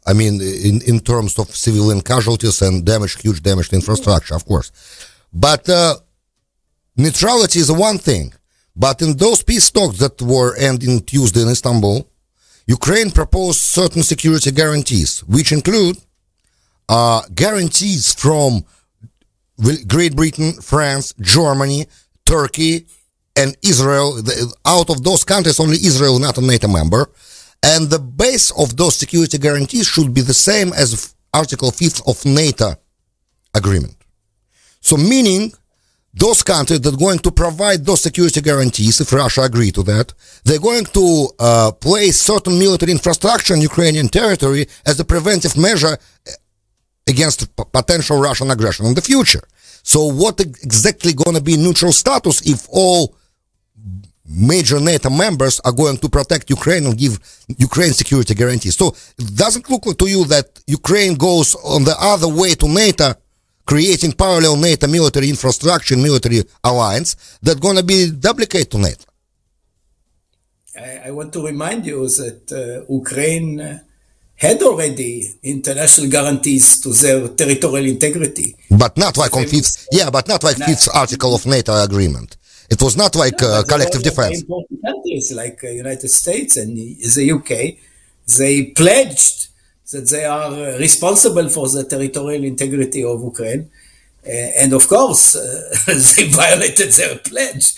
I 0.07 0.13
mean, 0.15 0.41
in, 0.41 0.81
in 0.87 1.01
terms 1.01 1.39
of 1.39 1.55
civilian 1.55 2.01
casualties 2.01 2.63
and 2.63 2.85
damage, 2.85 3.21
huge 3.21 3.43
damage 3.43 3.69
to 3.69 3.77
infrastructure, 3.77 4.35
of 4.35 4.45
course. 4.47 4.73
But 5.33 5.69
uh, 5.69 5.97
neutrality 6.97 7.59
is 7.59 7.71
one 7.71 7.99
thing. 7.99 8.33
But 8.75 9.03
in 9.03 9.17
those 9.17 9.43
peace 9.43 9.71
talks 9.71 9.99
that 9.99 10.23
were 10.23 10.57
ending 10.57 11.01
Tuesday 11.01 11.43
in 11.43 11.49
Istanbul, 11.49 12.09
Ukraine 12.67 13.11
proposed 13.11 13.61
certain 13.61 14.03
security 14.03 14.51
guarantees, 14.51 15.21
which 15.25 15.53
include 15.53 15.97
uh, 16.89 17.23
guarantees 17.35 18.15
from 18.15 18.65
Great 19.89 20.15
Britain, 20.15 20.53
France, 20.61 21.13
Germany, 21.21 21.87
Turkey, 22.25 22.87
and 23.39 23.57
Israel, 23.63 24.09
out 24.67 24.91
of 24.91 24.99
those 25.05 25.23
countries, 25.25 25.61
only 25.61 25.79
Israel 25.91 26.19
not 26.19 26.39
a 26.39 26.45
NATO 26.53 26.69
member. 26.69 27.03
And 27.63 27.89
the 27.89 27.99
base 27.99 28.51
of 28.63 28.77
those 28.77 28.97
security 28.97 29.39
guarantees 29.39 29.87
should 29.87 30.13
be 30.13 30.23
the 30.23 30.35
same 30.51 30.73
as 30.73 31.15
Article 31.33 31.71
5th 31.71 32.01
of 32.11 32.17
NATO 32.25 32.75
agreement. 33.55 33.97
So 34.81 34.97
meaning 34.97 35.53
those 36.15 36.43
countries 36.43 36.81
that 36.81 36.95
are 36.95 37.05
going 37.07 37.21
to 37.21 37.31
provide 37.31 37.85
those 37.85 38.03
security 38.03 38.41
guarantees, 38.41 39.01
if 39.01 39.13
Russia 39.13 39.43
agree 39.43 39.71
to 39.73 39.83
that, 39.85 40.13
they're 40.45 40.67
going 40.71 40.87
to 40.87 41.07
uh, 41.39 41.73
place 41.73 42.17
certain 42.21 42.59
military 42.59 42.93
infrastructure 42.93 43.55
in 43.55 43.61
Ukrainian 43.61 44.09
territory 44.09 44.67
as 44.87 44.99
a 44.99 45.05
preventive 45.05 45.57
measure 45.57 45.95
uh, 45.97 46.31
against 47.07 47.39
potential 47.79 48.19
Russian 48.21 48.51
aggression 48.51 48.87
in 48.87 48.95
the 48.95 49.07
future. 49.13 49.45
So 49.83 50.01
what 50.23 50.41
exactly 50.41 51.13
going 51.13 51.37
to 51.37 51.43
be 51.43 51.57
neutral 51.57 51.93
status 51.93 52.37
if 52.55 52.67
all 52.71 53.17
major 54.29 54.79
NATO 54.81 55.11
members 55.11 55.61
are 55.65 55.73
going 55.73 55.97
to 55.99 56.09
protect 56.09 56.51
Ukraine 56.51 56.87
and 56.87 56.97
give 56.97 57.19
Ukraine 57.57 57.93
security 57.93 58.35
guarantees. 58.35 58.77
So 58.77 58.95
it 59.19 59.35
doesn't 59.35 59.69
look 59.71 59.85
to 59.99 60.07
you 60.07 60.25
that 60.27 60.61
Ukraine 60.67 61.15
goes 61.15 61.55
on 61.57 61.85
the 61.85 61.97
other 61.99 62.29
way 62.29 62.55
to 62.55 62.69
NATO, 62.69 63.15
creating 63.65 64.13
parallel 64.13 64.57
NATO 64.57 64.87
military 64.87 65.31
infrastructure, 65.31 65.97
military 65.97 66.43
alliance 66.63 67.39
that's 67.43 67.61
going 67.61 67.77
to 67.77 67.83
be 67.83 68.11
duplicate 68.11 68.71
to 68.73 68.79
NATO. 68.79 69.05
I, 70.79 71.09
I 71.09 71.11
want 71.11 71.33
to 71.33 71.45
remind 71.45 71.87
you 71.87 72.07
that 72.09 72.53
uh, 72.53 72.93
Ukraine 72.93 73.61
uh, 73.61 73.79
had 74.37 74.63
already 74.63 75.35
international 75.43 76.09
guarantees 76.09 76.81
to 76.83 76.93
their 76.93 77.29
territorial 77.29 77.87
integrity. 77.87 78.55
But 78.71 78.97
not 78.97 79.17
like 79.17 79.35
on 79.37 79.47
fifth, 79.47 79.89
yeah, 79.91 80.11
but 80.11 80.29
not 80.29 80.45
like 80.45 80.57
fifth 80.57 80.89
article 80.95 81.35
of 81.35 81.45
NATO 81.47 81.73
agreement. 81.83 82.37
It 82.71 82.83
was 82.83 82.97
not 82.97 83.17
like 83.17 83.41
no, 83.41 83.49
uh, 83.49 83.63
collective 83.65 84.03
defense. 84.03 84.43
Important 84.43 84.81
countries 84.85 85.33
like 85.33 85.65
uh, 85.65 85.69
United 85.69 86.09
States 86.09 86.57
and 86.57 86.77
the 86.77 87.31
UK, 87.33 87.79
they 88.39 88.65
pledged 88.73 89.49
that 89.93 90.09
they 90.11 90.25
are 90.25 90.53
uh, 90.53 90.79
responsible 90.79 91.49
for 91.49 91.69
the 91.69 91.85
territorial 91.85 92.45
integrity 92.45 93.03
of 93.03 93.23
Ukraine. 93.23 93.71
Uh, 94.27 94.31
and 94.61 94.75
of 94.75 94.87
course, 94.87 95.35
uh, 95.35 95.75
they 95.87 96.29
violated 96.29 96.93
their 96.93 97.17
pledge. 97.19 97.75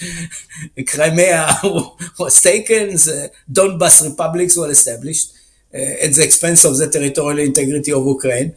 Crimea 0.88 1.46
was 2.18 2.42
taken, 2.42 2.88
the 2.88 3.30
Donbas 3.50 4.08
republics 4.08 4.56
were 4.56 4.70
established 4.70 5.34
uh, 5.72 6.04
at 6.04 6.12
the 6.14 6.24
expense 6.24 6.64
of 6.64 6.76
the 6.78 6.90
territorial 6.90 7.38
integrity 7.38 7.92
of 7.92 8.04
Ukraine. 8.04 8.54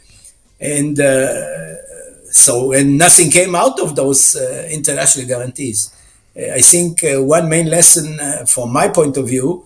And 0.60 0.98
so, 2.32 2.72
and 2.72 2.98
nothing 2.98 3.30
came 3.30 3.54
out 3.54 3.80
of 3.80 3.96
those 3.96 4.36
international 4.72 5.28
guarantees. 5.28 5.94
I 6.36 6.62
think 6.62 7.04
uh, 7.04 7.22
one 7.22 7.48
main 7.48 7.68
lesson 7.70 8.20
uh, 8.20 8.46
from 8.46 8.74
my 8.74 8.88
point 8.88 9.18
of 9.18 9.28
view 9.28 9.66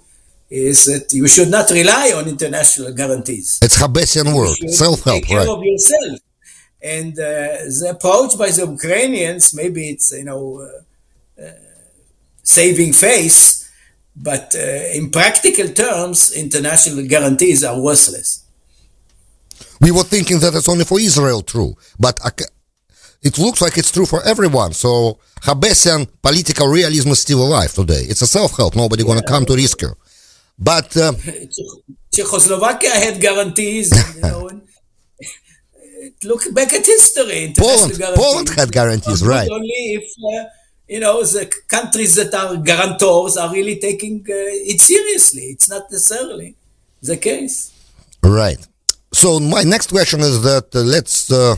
is 0.50 0.86
that 0.86 1.14
you 1.14 1.28
should 1.28 1.50
not 1.50 1.70
rely 1.72 2.14
on 2.16 2.28
international 2.28 2.94
guarantees. 2.94 3.60
It's 3.62 3.78
Hobbesian 3.78 4.36
word, 4.36 4.58
self-help, 4.70 5.18
take 5.18 5.28
care 5.28 5.40
right? 5.40 5.48
of 5.48 5.64
yourself. 5.64 6.20
And 6.82 7.14
uh, 7.14 7.68
the 7.80 7.96
approach 7.96 8.38
by 8.38 8.50
the 8.50 8.66
Ukrainians, 8.66 9.54
maybe 9.54 9.90
it's 9.90 10.12
you 10.12 10.26
know 10.26 10.62
uh, 10.62 11.44
uh, 11.44 11.52
saving 12.44 12.94
face, 12.94 13.70
but 14.16 14.56
uh, 14.56 14.98
in 14.98 15.10
practical 15.10 15.70
terms, 15.70 16.32
international 16.34 17.06
guarantees 17.08 17.64
are 17.64 17.80
worthless. 17.80 18.44
We 19.80 19.92
were 19.92 20.04
thinking 20.04 20.40
that 20.40 20.56
it's 20.56 20.70
only 20.70 20.86
for 20.86 21.00
Israel 21.00 21.42
true, 21.42 21.76
but 22.00 22.20
it 23.22 23.38
looks 23.38 23.62
like 23.62 23.78
it's 23.78 23.92
true 23.92 24.06
for 24.06 24.24
everyone. 24.24 24.74
So 24.74 25.20
Hobbesian 25.42 26.08
political 26.22 26.68
realism 26.68 27.10
is 27.10 27.20
still 27.20 27.42
alive 27.44 27.74
today. 27.74 28.04
It's 28.08 28.22
a 28.22 28.28
self-help. 28.28 28.76
Nobody 28.76 29.04
yeah. 29.04 29.08
going 29.08 29.20
to 29.20 29.28
come 29.28 29.46
to 29.46 29.54
risk 29.56 29.82
rescue. 29.82 29.96
But 30.58 30.96
uh, 30.98 31.14
Czechoslovakia 32.14 32.92
had 32.92 33.22
guarantees. 33.22 33.92
You 34.16 34.22
know, 34.30 34.50
look 36.24 36.54
back 36.54 36.74
at 36.74 36.86
history. 36.86 37.54
Poland, 37.58 37.94
Poland 38.16 38.50
had 38.50 38.72
guarantees, 38.72 39.24
right? 39.24 39.50
Only 39.50 39.82
if 40.00 40.08
uh, 40.18 40.50
you 40.88 41.00
know 41.00 41.22
the 41.24 41.52
countries 41.68 42.16
that 42.16 42.34
are 42.34 42.58
guarantors 42.58 43.38
are 43.38 43.52
really 43.52 43.78
taking 43.80 44.22
uh, 44.30 44.72
it 44.72 44.80
seriously. 44.82 45.44
It's 45.54 45.70
not 45.70 45.84
necessarily 45.92 46.56
the 47.02 47.18
case. 47.18 47.72
Right. 48.24 48.60
So 49.14 49.40
my 49.40 49.64
next 49.64 49.90
question 49.90 50.20
is 50.22 50.42
that 50.44 50.76
uh, 50.76 50.82
let's 50.82 51.32
uh, 51.32 51.56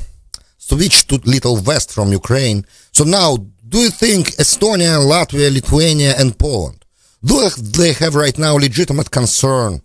switch 0.70 1.08
to 1.08 1.16
little 1.26 1.58
west 1.70 1.94
from 1.94 2.12
Ukraine. 2.12 2.66
So 2.98 3.04
now, 3.04 3.38
do 3.68 3.78
you 3.86 3.92
think 4.04 4.22
Estonia, 4.44 4.94
Latvia, 5.14 5.50
Lithuania, 5.54 6.14
and 6.18 6.38
Poland 6.38 6.80
do 7.24 7.50
they 7.50 7.94
have 7.94 8.16
right 8.16 8.38
now 8.38 8.56
legitimate 8.56 9.12
concern 9.12 9.82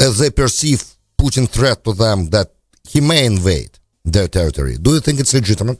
as 0.00 0.18
they 0.18 0.30
perceive 0.30 0.82
Putin 1.18 1.48
threat 1.48 1.84
to 1.84 1.92
them 1.92 2.30
that 2.30 2.50
he 2.88 3.00
may 3.00 3.26
invade 3.26 3.78
their 4.04 4.28
territory? 4.28 4.76
Do 4.80 4.94
you 4.94 5.00
think 5.00 5.20
it's 5.20 5.34
legitimate? 5.34 5.78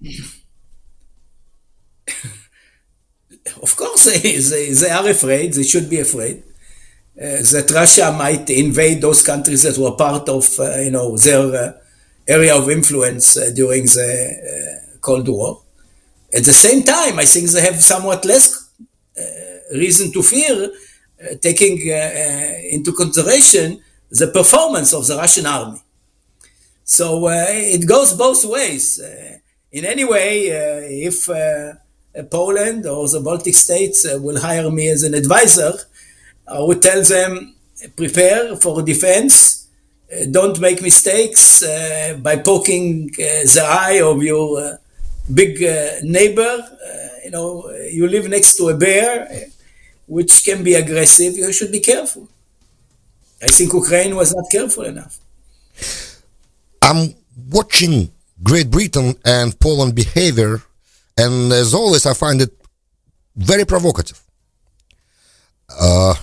of 3.62 3.76
course, 3.76 4.04
they, 4.04 4.36
they, 4.38 4.72
they, 4.72 4.90
are 4.90 5.08
afraid. 5.08 5.54
They 5.54 5.62
should 5.62 5.88
be 5.88 6.00
afraid 6.00 6.42
uh, 7.18 7.40
that 7.52 7.70
Russia 7.74 8.12
might 8.12 8.48
invade 8.50 9.00
those 9.00 9.22
countries 9.22 9.62
that 9.62 9.78
were 9.78 9.92
part 9.92 10.28
of, 10.28 10.46
uh, 10.58 10.76
you 10.80 10.90
know, 10.90 11.16
their 11.16 11.54
uh, 11.54 11.72
area 12.30 12.54
of 12.56 12.70
influence 12.70 13.36
uh, 13.36 13.50
during 13.54 13.84
the 13.84 14.10
uh, 14.94 14.98
Cold 15.00 15.28
War. 15.28 15.62
At 16.32 16.44
the 16.44 16.52
same 16.52 16.84
time, 16.84 17.18
I 17.18 17.24
think 17.24 17.50
they 17.50 17.60
have 17.60 17.82
somewhat 17.82 18.24
less 18.24 18.70
uh, 19.18 19.22
reason 19.76 20.12
to 20.12 20.22
fear, 20.22 20.70
uh, 20.70 21.34
taking 21.42 21.76
uh, 21.90 21.94
uh, 21.94 22.52
into 22.70 22.92
consideration 22.92 23.82
the 24.10 24.28
performance 24.28 24.94
of 24.94 25.06
the 25.08 25.16
Russian 25.16 25.46
army. 25.46 25.80
So 26.84 27.28
it 27.28 27.86
goes 27.86 28.14
both 28.14 28.44
ways. 28.44 29.00
in 29.70 29.84
any 29.84 30.04
way, 30.04 30.48
if 31.08 31.28
Poland 32.30 32.86
or 32.86 33.08
the 33.08 33.20
Baltic 33.20 33.54
states 33.54 34.04
will 34.24 34.40
hire 34.40 34.68
me 34.70 34.88
as 34.88 35.04
an 35.04 35.14
advisor, 35.14 35.72
I 36.48 36.60
would 36.60 36.82
tell 36.82 37.02
them 37.04 37.54
prepare 37.96 38.56
for 38.56 38.82
defense 38.82 39.59
don't 40.30 40.58
make 40.60 40.82
mistakes 40.82 41.62
uh, 41.62 42.18
by 42.20 42.36
poking 42.36 43.10
uh, 43.14 43.46
the 43.54 43.64
eye 43.64 44.00
of 44.02 44.22
your 44.22 44.78
big 45.32 45.60
neighbor. 46.02 46.52
you 47.24 47.30
know, 47.30 47.70
you 47.92 48.06
live 48.08 48.28
next 48.28 48.56
to 48.56 48.68
a 48.68 48.76
bear, 48.76 49.28
which 50.06 50.44
can 50.44 50.64
be 50.64 50.74
aggressive. 50.74 51.36
You 51.36 51.52
should 51.52 51.72
be 51.72 51.80
careful. 51.80 52.28
I 53.42 53.46
think 53.46 53.72
Ukraine 53.72 54.16
was 54.16 54.34
not 54.34 54.46
careful 54.50 54.84
enough. 54.84 55.18
I'm 56.82 57.14
watching 57.50 58.10
Great 58.42 58.70
Britain 58.70 59.14
and 59.24 59.58
Poland 59.60 59.94
behavior, 59.94 60.62
and 61.16 61.52
as 61.52 61.74
always, 61.74 62.04
I 62.06 62.14
find 62.14 62.40
it 62.42 62.52
very 63.36 63.64
provocative. 63.64 64.20
Uh, 65.68 66.14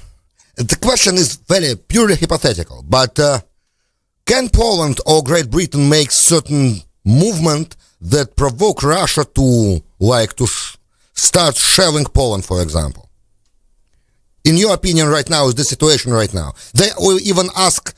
the 0.56 0.76
question 0.76 1.16
is 1.16 1.36
very 1.36 1.76
purely 1.76 2.16
hypothetical, 2.16 2.84
but 2.88 3.18
uh, 3.20 3.40
can 4.28 4.50
Poland 4.50 5.00
or 5.06 5.24
Great 5.24 5.50
Britain 5.50 5.90
make 5.90 6.12
certain 6.12 6.82
movement 7.04 7.76
that 8.02 8.36
provoke 8.36 8.84
Russia 8.84 9.24
to 9.38 9.82
like 10.00 10.34
to 10.36 10.46
sh- 10.46 10.76
start 11.14 11.56
shelling 11.56 12.06
Poland, 12.06 12.44
for 12.46 12.62
example? 12.62 13.10
In 14.44 14.58
your 14.58 14.74
opinion, 14.74 15.08
right 15.08 15.30
now 15.30 15.48
is 15.48 15.56
the 15.56 15.64
situation 15.64 16.12
right 16.14 16.34
now? 16.34 16.54
They 16.74 16.90
will 17.00 17.20
even 17.22 17.48
ask 17.56 17.96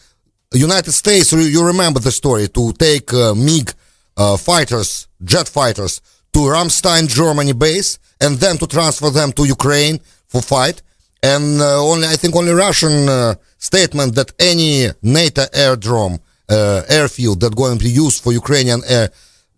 United 0.53 0.91
States. 0.91 1.31
You 1.31 1.65
remember 1.65 1.99
the 1.99 2.11
story 2.11 2.47
to 2.49 2.73
take 2.73 3.13
uh, 3.13 3.35
MiG 3.35 3.73
uh, 4.17 4.37
fighters, 4.37 5.07
jet 5.23 5.47
fighters, 5.47 6.01
to 6.33 6.39
Ramstein, 6.39 7.07
Germany 7.07 7.53
base, 7.53 7.99
and 8.21 8.37
then 8.37 8.57
to 8.57 8.67
transfer 8.67 9.09
them 9.09 9.31
to 9.33 9.45
Ukraine 9.45 9.99
for 10.27 10.41
fight. 10.41 10.81
And 11.21 11.61
uh, 11.61 11.83
only 11.83 12.07
I 12.07 12.15
think 12.15 12.35
only 12.35 12.53
Russian 12.53 13.09
uh, 13.09 13.35
statement 13.59 14.15
that 14.15 14.31
any 14.39 14.87
NATO 15.03 15.43
airdrome 15.53 16.19
uh, 16.49 16.81
airfield 16.89 17.41
that 17.41 17.55
going 17.55 17.77
to 17.77 17.83
be 17.83 17.91
used 17.91 18.23
for 18.23 18.33
Ukrainian 18.33 18.81
air 18.87 19.09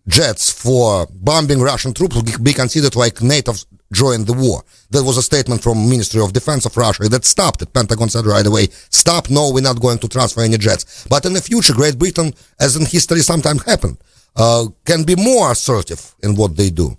jets 0.06 0.50
for 0.50 1.06
bombing 1.10 1.60
Russian 1.60 1.94
troops 1.94 2.16
will 2.16 2.24
be 2.42 2.52
considered 2.52 2.96
like 2.96 3.22
NATO 3.22 3.52
joined 3.92 4.26
the 4.26 4.32
war. 4.32 4.64
That 4.90 5.04
was 5.04 5.16
a 5.16 5.22
statement 5.22 5.62
from 5.62 5.88
Ministry 5.88 6.20
of 6.20 6.32
Defense 6.32 6.66
of 6.66 6.76
Russia 6.76 7.08
that 7.08 7.24
stopped 7.24 7.62
it. 7.62 7.72
Pentagon 7.72 8.08
said 8.08 8.26
right 8.26 8.46
away, 8.46 8.68
stop, 8.90 9.30
no, 9.30 9.50
we're 9.52 9.62
not 9.62 9.80
going 9.80 9.98
to 9.98 10.08
transfer 10.08 10.40
any 10.42 10.58
jets. 10.58 11.06
But 11.08 11.24
in 11.24 11.32
the 11.34 11.40
future, 11.40 11.74
Great 11.74 11.98
Britain, 11.98 12.34
as 12.58 12.76
in 12.76 12.84
history 12.86 13.20
sometimes 13.20 13.62
happened, 13.64 13.98
uh, 14.34 14.66
can 14.84 15.04
be 15.04 15.14
more 15.14 15.52
assertive 15.52 16.14
in 16.22 16.34
what 16.34 16.56
they 16.56 16.70
do. 16.70 16.96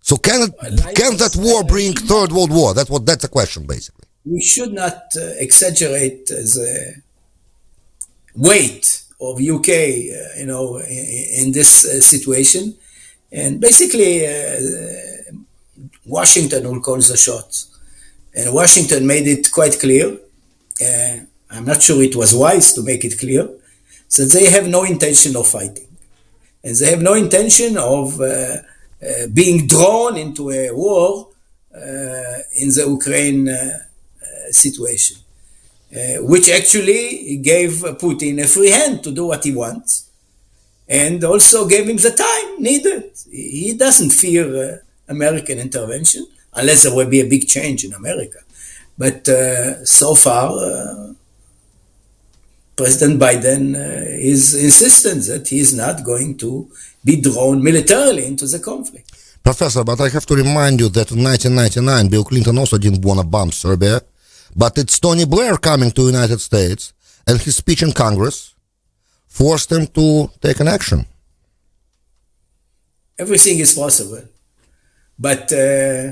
So 0.00 0.16
can 0.16 0.42
it, 0.42 0.94
can 0.94 1.16
that 1.18 1.36
war 1.36 1.64
bring 1.64 1.92
third 1.92 2.32
world 2.32 2.50
war? 2.50 2.72
That's 2.74 2.88
what 2.88 3.04
that's 3.04 3.24
a 3.24 3.28
question 3.28 3.66
basically. 3.66 4.07
We 4.30 4.42
should 4.42 4.72
not 4.72 5.02
uh, 5.16 5.20
exaggerate 5.38 6.26
the 6.26 7.02
weight 8.36 9.02
of 9.20 9.40
UK, 9.40 9.68
uh, 9.68 10.38
you 10.38 10.46
know, 10.46 10.76
in, 10.78 11.46
in 11.46 11.52
this 11.52 11.86
uh, 11.86 12.00
situation, 12.00 12.74
and 13.32 13.60
basically 13.60 14.26
uh, 14.26 14.60
Washington 16.06 16.68
will 16.68 16.80
call 16.80 16.96
the 16.96 17.16
shots, 17.16 17.68
and 18.34 18.52
Washington 18.52 19.06
made 19.06 19.26
it 19.26 19.50
quite 19.50 19.78
clear. 19.80 20.16
I'm 21.50 21.64
not 21.64 21.80
sure 21.82 22.02
it 22.02 22.14
was 22.14 22.34
wise 22.34 22.74
to 22.74 22.82
make 22.82 23.04
it 23.04 23.18
clear 23.18 23.48
that 24.16 24.30
they 24.32 24.50
have 24.50 24.68
no 24.68 24.84
intention 24.84 25.36
of 25.36 25.46
fighting, 25.46 25.88
and 26.62 26.76
they 26.76 26.90
have 26.90 27.00
no 27.02 27.14
intention 27.14 27.78
of 27.78 28.20
uh, 28.20 28.24
uh, 28.24 29.26
being 29.32 29.66
drawn 29.66 30.16
into 30.16 30.50
a 30.50 30.70
war 30.72 31.28
uh, 31.74 32.38
in 32.60 32.68
the 32.68 32.84
Ukraine 32.88 33.48
situation 34.52 35.16
uh, 35.94 36.22
which 36.22 36.50
actually 36.50 37.36
gave 37.38 37.70
Putin 37.98 38.42
a 38.42 38.46
free 38.46 38.70
hand 38.70 39.02
to 39.02 39.10
do 39.10 39.26
what 39.26 39.42
he 39.44 39.54
wants 39.54 40.10
and 40.88 41.22
also 41.24 41.66
gave 41.66 41.88
him 41.88 41.96
the 41.96 42.10
time 42.10 42.62
needed. 42.62 43.10
He 43.30 43.74
doesn't 43.74 44.10
fear 44.10 44.44
uh, 44.56 44.76
American 45.08 45.58
intervention. 45.58 46.26
unless 46.54 46.82
there 46.84 46.94
will 46.94 47.08
be 47.08 47.20
a 47.20 47.26
big 47.26 47.46
change 47.46 47.84
in 47.84 47.92
America. 47.94 48.38
But 48.96 49.28
uh, 49.28 49.84
so 49.84 50.14
far, 50.14 50.50
uh, 50.50 51.12
President 52.76 53.20
Biden 53.20 53.74
uh, 53.74 54.04
is 54.32 54.54
insistent 54.54 55.26
that 55.26 55.48
he 55.48 55.58
is 55.60 55.74
not 55.74 56.04
going 56.04 56.36
to 56.38 56.68
be 57.04 57.20
drawn 57.20 57.62
militarily 57.62 58.26
into 58.26 58.46
the 58.46 58.58
conflict. 58.58 59.12
Professor, 59.42 59.84
but 59.84 60.00
I 60.00 60.08
have 60.08 60.26
to 60.26 60.34
remind 60.34 60.80
you 60.80 60.88
that 60.90 61.10
in 61.12 61.22
1999, 61.22 62.08
Bill 62.08 62.24
Clinton 62.24 62.58
also 62.58 62.76
didn't 62.76 63.04
want 63.04 63.20
to 63.20 63.26
bomb 63.26 63.52
Serbia, 63.52 64.00
but 64.58 64.76
it's 64.76 64.98
Tony 64.98 65.24
Blair 65.24 65.56
coming 65.56 65.90
to 65.92 66.02
the 66.02 66.12
United 66.18 66.40
States, 66.40 66.92
and 67.28 67.40
his 67.40 67.56
speech 67.56 67.82
in 67.82 67.92
Congress 67.92 68.54
forced 69.28 69.70
him 69.70 69.86
to 69.98 70.30
take 70.40 70.58
an 70.58 70.66
action. 70.66 71.06
Everything 73.16 73.58
is 73.60 73.72
possible, 73.74 74.22
but 75.18 75.44
uh, 75.52 76.10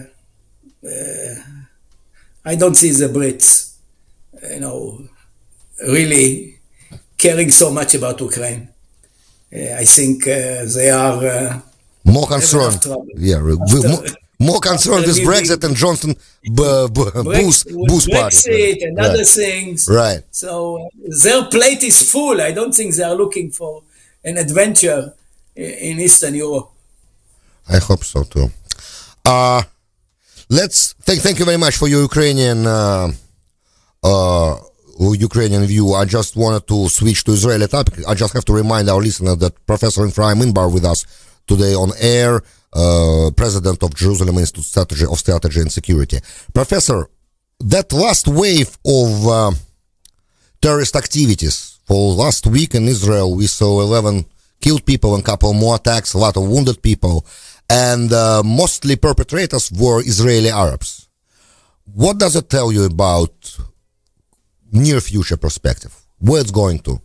uh, 0.93 1.35
I 2.45 2.55
don't 2.55 2.77
see 2.77 2.93
the 2.93 3.09
Brits, 3.17 3.75
you 4.55 4.61
know, 4.61 5.03
really 5.89 6.59
caring 7.19 7.51
so 7.51 7.71
much 7.79 7.95
about 7.95 8.21
Ukraine. 8.21 8.69
Uh, 9.53 9.83
I 9.83 9.85
think 9.85 10.17
uh, 10.27 10.65
they 10.77 10.91
are 10.91 11.21
uh, 11.27 11.61
more 12.05 12.27
concerned. 12.27 12.81
Yeah, 13.17 13.41
more, 13.41 14.05
more 14.39 14.61
concerned 14.61 15.07
with 15.07 15.19
Brexit 15.19 15.65
and 15.65 15.75
Johnson 15.75 16.15
b- 16.43 16.89
b- 16.93 17.11
Boost, 17.25 17.69
Boost 17.69 18.09
Brexit 18.09 18.83
and 18.83 18.97
right. 18.97 19.07
other 19.07 19.25
things. 19.25 19.89
Right. 19.91 20.23
So 20.31 20.89
their 21.23 21.45
plate 21.47 21.83
is 21.83 22.11
full. 22.11 22.41
I 22.41 22.53
don't 22.53 22.75
think 22.75 22.95
they 22.95 23.03
are 23.05 23.15
looking 23.15 23.51
for 23.51 23.83
an 24.25 24.37
adventure 24.37 25.15
in 25.55 26.01
Eastern 26.01 26.35
Europe. 26.35 26.71
I 27.69 27.79
hope 27.79 28.05
so 28.05 28.23
too. 28.25 28.51
Uh, 29.25 29.63
let's 30.51 30.93
thank 31.01 31.21
thank 31.21 31.39
you 31.39 31.45
very 31.45 31.57
much 31.57 31.77
for 31.77 31.89
your 31.89 32.03
Ukrainian 32.03 32.67
uh, 32.67 33.11
uh, 34.05 34.57
Ukrainian 35.01 35.65
view. 35.65 35.95
I 35.95 36.05
just 36.05 36.37
wanted 36.37 36.67
to 36.69 36.89
switch 36.89 37.25
to 37.25 37.33
Israeli 37.33 37.67
topic. 37.67 38.05
I 38.07 38.15
just 38.15 38.33
have 38.35 38.45
to 38.45 38.53
remind 38.53 38.89
our 38.89 39.01
listener 39.01 39.35
that 39.37 39.67
Professor 39.67 40.07
Ephraim 40.07 40.39
Inbar 40.39 40.73
with 40.73 40.85
us 40.85 41.05
today 41.47 41.75
on 41.75 41.91
air, 41.99 42.43
uh, 42.77 43.31
president 43.37 43.83
of 43.83 43.95
Jerusalem 43.95 44.37
Institute 44.39 44.65
Strategy 44.65 45.07
of 45.07 45.19
Strategy 45.19 45.61
and 45.61 45.73
Security. 45.73 46.19
Professor, 46.53 47.09
that 47.61 47.93
last 47.93 48.29
wave 48.29 48.77
of 48.85 49.27
uh, 49.27 49.53
terrorist 50.61 50.95
activities 50.97 51.81
for 51.87 52.13
last 52.13 52.47
week 52.47 52.75
in 52.75 52.87
Israel, 52.87 53.35
we 53.35 53.47
saw 53.47 53.81
11 53.81 54.27
killed 54.61 54.85
people 54.85 55.15
and 55.15 55.23
a 55.23 55.27
couple 55.27 55.53
more 55.55 55.77
attacks, 55.77 56.13
a 56.13 56.19
lot 56.19 56.37
of 56.37 56.47
wounded 56.49 56.83
people, 56.83 57.25
and 57.71 58.13
uh, 58.13 58.43
mostly 58.45 58.97
perpetrators 58.97 59.73
were 59.73 60.01
Israeli 60.01 60.51
Arabs. 60.51 61.09
What 61.95 62.19
does 62.19 62.37
it 62.37 62.51
tell 62.51 62.73
you 62.73 62.85
about 62.85 63.59
near 64.71 65.01
future 65.01 65.37
perspective? 65.37 65.95
Where 66.19 66.41
it's 66.41 66.51
going 66.51 66.81
to? 66.81 67.01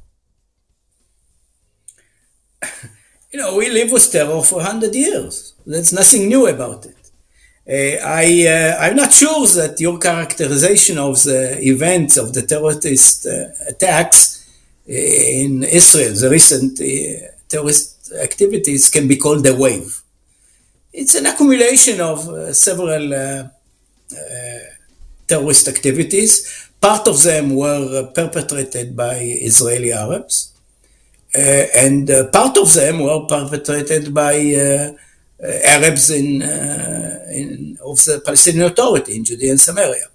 you 3.31 3.39
know, 3.39 3.55
we 3.55 3.69
live 3.69 3.91
with 3.91 4.11
terror 4.11 4.41
for 4.43 4.55
100 4.55 4.93
years. 4.93 5.53
There's 5.65 5.93
nothing 5.93 6.27
new 6.27 6.47
about 6.47 6.85
it. 6.85 6.97
Uh, 7.67 8.05
I, 8.05 8.47
uh, 8.47 8.77
I'm 8.81 8.95
not 8.95 9.13
sure 9.13 9.47
that 9.47 9.79
your 9.79 9.97
characterization 9.99 10.97
of 10.97 11.23
the 11.23 11.59
events 11.61 12.17
of 12.17 12.33
the 12.33 12.41
terrorist 12.41 13.25
uh, 13.25 13.45
attacks 13.69 14.39
in 14.85 15.63
Israel, 15.63 16.13
the 16.13 16.29
recent 16.29 16.81
uh, 16.81 17.27
terrorist 17.47 18.11
activities, 18.21 18.89
can 18.89 19.07
be 19.07 19.15
called 19.15 19.45
a 19.47 19.55
wave. 19.55 20.01
It's 20.91 21.15
an 21.15 21.27
accumulation 21.27 22.01
of 22.01 22.27
uh, 22.27 22.51
several 22.51 23.13
uh, 23.13 23.43
terrorist 25.25 25.69
activities. 25.69 26.69
Part 26.81 27.07
of 27.07 27.23
them 27.23 27.55
were 27.55 28.11
perpetrated 28.13 28.97
by 28.97 29.19
Israeli 29.19 29.93
Arabs. 29.93 30.50
Uh, 31.33 31.65
and 31.77 32.11
uh, 32.11 32.27
part 32.27 32.57
of 32.57 32.73
them 32.73 32.99
were 32.99 33.25
perpetrated 33.25 34.13
by 34.13 34.35
uh, 34.53 34.91
Arabs 35.65 36.09
in, 36.09 36.41
in, 36.41 37.77
of 37.83 37.97
the 38.03 38.21
Palestinian 38.23 38.65
Authority 38.65 39.15
in 39.15 39.23
Judea 39.23 39.51
and 39.51 39.59
Samaria. 39.59 40.07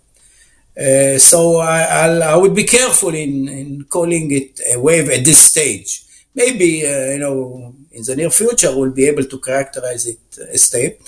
Uh, 0.79 1.17
so 1.17 1.57
I, 1.57 2.19
I, 2.19 2.37
would 2.37 2.55
be 2.55 2.65
careful 2.65 3.15
in, 3.15 3.49
in, 3.49 3.85
calling 3.89 4.31
it 4.31 4.61
a 4.75 4.79
wave 4.79 5.09
at 5.09 5.25
this 5.25 5.41
stage. 5.41 6.03
Maybe 6.35 6.87
uh, 6.87 7.13
you 7.13 7.19
know 7.19 7.75
in 7.93 8.03
the 8.03 8.15
near 8.15 8.29
future 8.29 8.77
we'll 8.77 8.91
be 8.91 9.07
able 9.07 9.25
to 9.25 9.39
characterize 9.41 10.07
it 10.07 10.39
as 10.53 10.65
state. 10.65 10.99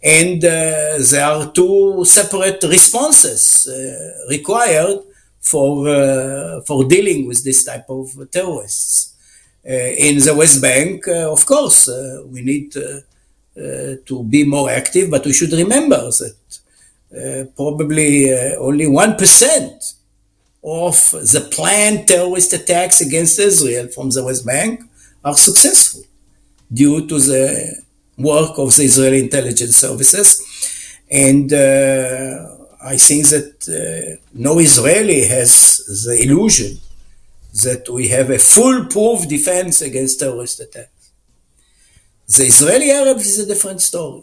And 0.00 0.42
uh, 0.44 0.98
there 1.10 1.24
are 1.24 1.50
two 1.50 2.04
separate 2.04 2.62
responses 2.62 3.68
required 4.30 5.00
for 5.40 6.62
for 6.64 6.84
dealing 6.84 7.26
with 7.26 7.42
this 7.42 7.64
type 7.64 7.86
of 7.90 8.30
terrorists. 8.30 9.17
Uh, 9.68 9.72
in 9.98 10.16
the 10.18 10.34
West 10.34 10.62
Bank, 10.62 11.06
uh, 11.08 11.30
of 11.30 11.44
course, 11.44 11.88
uh, 11.90 12.22
we 12.30 12.40
need 12.40 12.72
to 12.72 14.24
be 14.24 14.44
more 14.44 14.70
active, 14.70 15.10
but 15.10 15.26
we 15.26 15.32
should 15.32 15.52
remember 15.52 16.10
that 16.20 17.50
probably 17.54 18.32
only 18.56 18.86
1% 18.86 19.94
of 20.64 21.10
the 21.10 21.48
planned 21.50 22.08
terrorist 22.08 22.52
attacks 22.52 23.00
against 23.00 23.38
Israel 23.38 23.88
from 23.88 24.08
the 24.10 24.24
West 24.24 24.46
Bank 24.46 24.80
are 25.22 25.34
successful 25.34 26.02
due 26.72 27.06
to 27.06 27.18
the 27.18 27.82
work 28.16 28.58
of 28.58 28.74
the 28.76 28.84
Israeli 28.84 29.20
intelligence 29.20 29.76
services. 29.76 30.28
And 31.10 31.52
uh, 31.52 32.56
I 32.82 32.96
think 32.96 33.28
that 33.28 33.68
uh, 33.68 34.16
no 34.32 34.58
Israeli 34.58 35.26
has 35.26 36.04
the 36.06 36.22
illusion 36.22 36.78
that 37.64 37.88
we 37.88 38.08
have 38.08 38.30
a 38.30 38.38
foolproof 38.38 39.28
defense 39.28 39.80
against 39.80 40.20
terrorist 40.20 40.60
attacks. 40.60 41.12
The 42.28 42.44
Israeli 42.44 42.90
Arabs 42.90 43.26
is 43.26 43.38
a 43.38 43.46
different 43.46 43.80
story. 43.80 44.22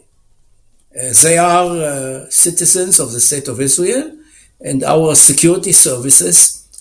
Uh, 0.94 1.12
they 1.22 1.36
are 1.36 1.70
uh, 1.76 2.30
citizens 2.30 3.00
of 3.00 3.12
the 3.12 3.20
state 3.20 3.48
of 3.48 3.60
Israel, 3.60 4.16
and 4.60 4.82
our 4.84 5.14
security 5.14 5.72
services 5.72 6.36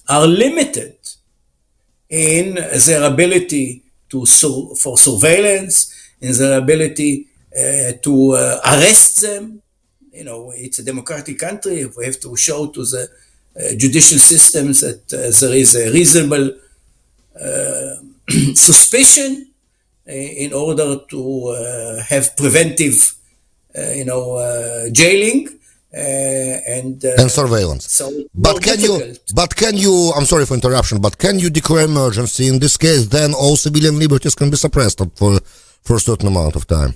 are 0.07 0.27
limited 0.27 0.97
in 2.09 2.55
their 2.85 3.03
ability 3.11 3.83
to 4.09 4.25
sur- 4.25 4.75
for 4.75 4.97
surveillance, 4.97 5.91
in 6.21 6.31
their 6.33 6.57
ability 6.59 7.27
uh, 7.57 7.91
to 8.01 8.31
uh, 8.31 8.59
arrest 8.65 9.21
them. 9.21 9.61
You 10.13 10.23
know, 10.23 10.53
it's 10.55 10.79
a 10.79 10.83
democratic 10.83 11.37
country. 11.39 11.85
We 11.97 12.05
have 12.05 12.19
to 12.21 12.37
show 12.37 12.67
to 12.67 12.81
the 12.85 13.09
judicial 13.77 14.19
systems 14.19 14.81
that 14.81 15.13
uh, 15.13 15.31
there 15.39 15.55
is 15.55 15.75
a 15.75 15.91
reasonable 15.91 16.51
uh, 17.41 17.95
suspicion 18.53 19.51
in 20.05 20.53
order 20.53 20.97
to 21.09 21.99
have 22.07 22.35
preventive, 22.37 23.15
you 23.95 24.05
know, 24.05 24.89
jailing. 24.91 25.49
Uh, 25.95 26.59
and 26.67 27.05
uh, 27.05 27.15
and 27.17 27.31
surveillance. 27.31 27.89
So 27.89 28.11
but 28.33 28.61
can 28.61 28.75
difficult. 28.75 29.01
you? 29.01 29.15
But 29.33 29.55
can 29.55 29.77
you? 29.77 30.11
I'm 30.13 30.25
sorry 30.25 30.45
for 30.45 30.53
interruption. 30.53 30.99
But 30.99 31.17
can 31.17 31.39
you 31.39 31.49
declare 31.49 31.85
emergency 31.85 32.49
in 32.49 32.59
this 32.59 32.75
case? 32.75 33.07
Then 33.07 33.33
all 33.33 33.55
civilian 33.55 33.97
liberties 33.97 34.35
can 34.35 34.49
be 34.49 34.57
suppressed 34.57 34.99
for 35.15 35.39
for 35.83 35.95
a 35.95 35.99
certain 36.01 36.27
amount 36.27 36.57
of 36.57 36.67
time. 36.67 36.95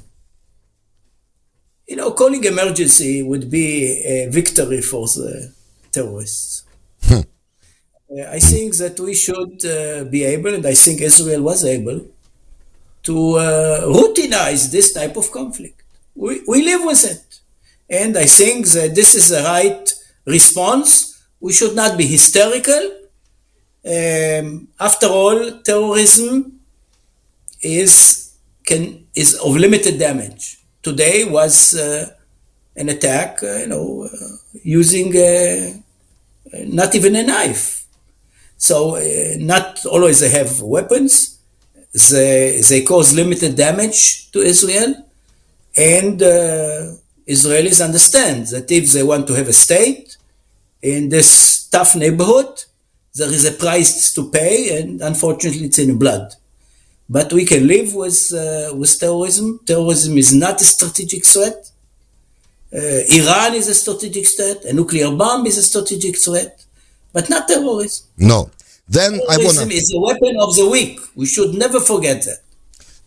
You 1.87 1.95
know, 1.95 2.11
calling 2.11 2.43
emergency 2.43 3.23
would 3.23 3.49
be 3.49 4.03
a 4.03 4.27
victory 4.29 4.81
for 4.81 5.07
the 5.07 5.53
terrorists. 5.91 6.63
Hmm. 7.03 7.21
Uh, 8.11 8.23
I 8.29 8.39
think 8.39 8.75
that 8.77 8.99
we 8.99 9.13
should 9.13 9.63
uh, 9.65 10.03
be 10.05 10.23
able, 10.23 10.53
and 10.53 10.65
I 10.65 10.73
think 10.73 11.01
Israel 11.01 11.41
was 11.43 11.63
able, 11.63 12.01
to 13.03 13.35
uh, 13.35 13.81
routinize 13.85 14.71
this 14.71 14.93
type 14.93 15.15
of 15.17 15.31
conflict. 15.31 15.83
We, 16.15 16.41
we 16.47 16.63
live 16.63 16.83
with 16.83 17.03
it. 17.05 17.39
And 17.89 18.17
I 18.17 18.25
think 18.25 18.67
that 18.67 18.93
this 18.93 19.15
is 19.15 19.29
the 19.29 19.41
right 19.43 19.93
response. 20.25 21.23
We 21.39 21.53
should 21.53 21.75
not 21.75 21.97
be 21.97 22.05
hysterical. 22.05 22.83
Um, 23.85 24.67
after 24.79 25.07
all, 25.07 25.61
terrorism 25.61 26.59
is, 27.61 28.33
can, 28.65 29.07
is 29.15 29.35
of 29.35 29.55
limited 29.55 29.97
damage. 29.97 30.59
Today 30.83 31.25
was 31.25 31.75
uh, 31.75 32.09
an 32.79 32.89
attack, 32.89 33.43
uh, 33.43 33.57
you 33.57 33.67
know, 33.67 34.09
uh, 34.11 34.35
using 34.63 35.11
not 36.79 36.95
even 36.95 37.15
a 37.15 37.23
knife. 37.23 37.85
So 38.57 38.75
not 39.39 39.85
always 39.85 40.19
they 40.21 40.29
have 40.29 40.61
weapons. 40.61 41.39
They, 42.09 42.61
they 42.69 42.81
cause 42.83 43.13
limited 43.13 43.55
damage 43.55 44.31
to 44.31 44.39
Israel. 44.39 44.91
And 45.77 46.21
uh, 46.21 46.93
Israelis 47.27 47.83
understand 47.83 48.47
that 48.47 48.71
if 48.71 48.91
they 48.91 49.03
want 49.03 49.27
to 49.27 49.33
have 49.33 49.47
a 49.47 49.53
state 49.53 50.17
in 50.81 51.09
this 51.09 51.67
tough 51.69 51.95
neighborhood, 51.95 52.63
there 53.15 53.31
is 53.31 53.45
a 53.45 53.51
price 53.51 54.13
to 54.13 54.29
pay, 54.29 54.79
and 54.79 55.01
unfortunately, 55.01 55.65
it's 55.65 55.79
in 55.79 55.97
blood. 55.97 56.35
But 57.09 57.33
we 57.33 57.45
can 57.45 57.67
live 57.67 57.93
with 57.95 58.31
uh, 58.33 58.73
with 58.75 58.99
terrorism. 58.99 59.59
Terrorism 59.65 60.17
is 60.17 60.33
not 60.33 60.61
a 60.61 60.63
strategic 60.63 61.25
threat. 61.25 61.68
Iran 62.71 63.55
is 63.55 63.67
a 63.67 63.73
strategic 63.73 64.27
threat. 64.27 64.65
A 64.65 64.73
nuclear 64.73 65.11
bomb 65.11 65.45
is 65.45 65.57
a 65.57 65.63
strategic 65.63 66.17
threat, 66.17 66.63
but 67.13 67.29
not 67.29 67.47
terrorism. 67.47 68.05
No. 68.17 68.51
Then 68.87 69.11
terrorism 69.11 69.31
I 69.31 69.43
want 69.43 69.71
to. 69.71 69.77
is 69.77 69.93
a 69.95 69.99
weapon 69.99 70.35
of 70.39 70.55
the 70.55 70.67
weak. 70.69 70.99
We 71.15 71.25
should 71.25 71.53
never 71.53 71.79
forget 71.79 72.23
that. 72.23 72.39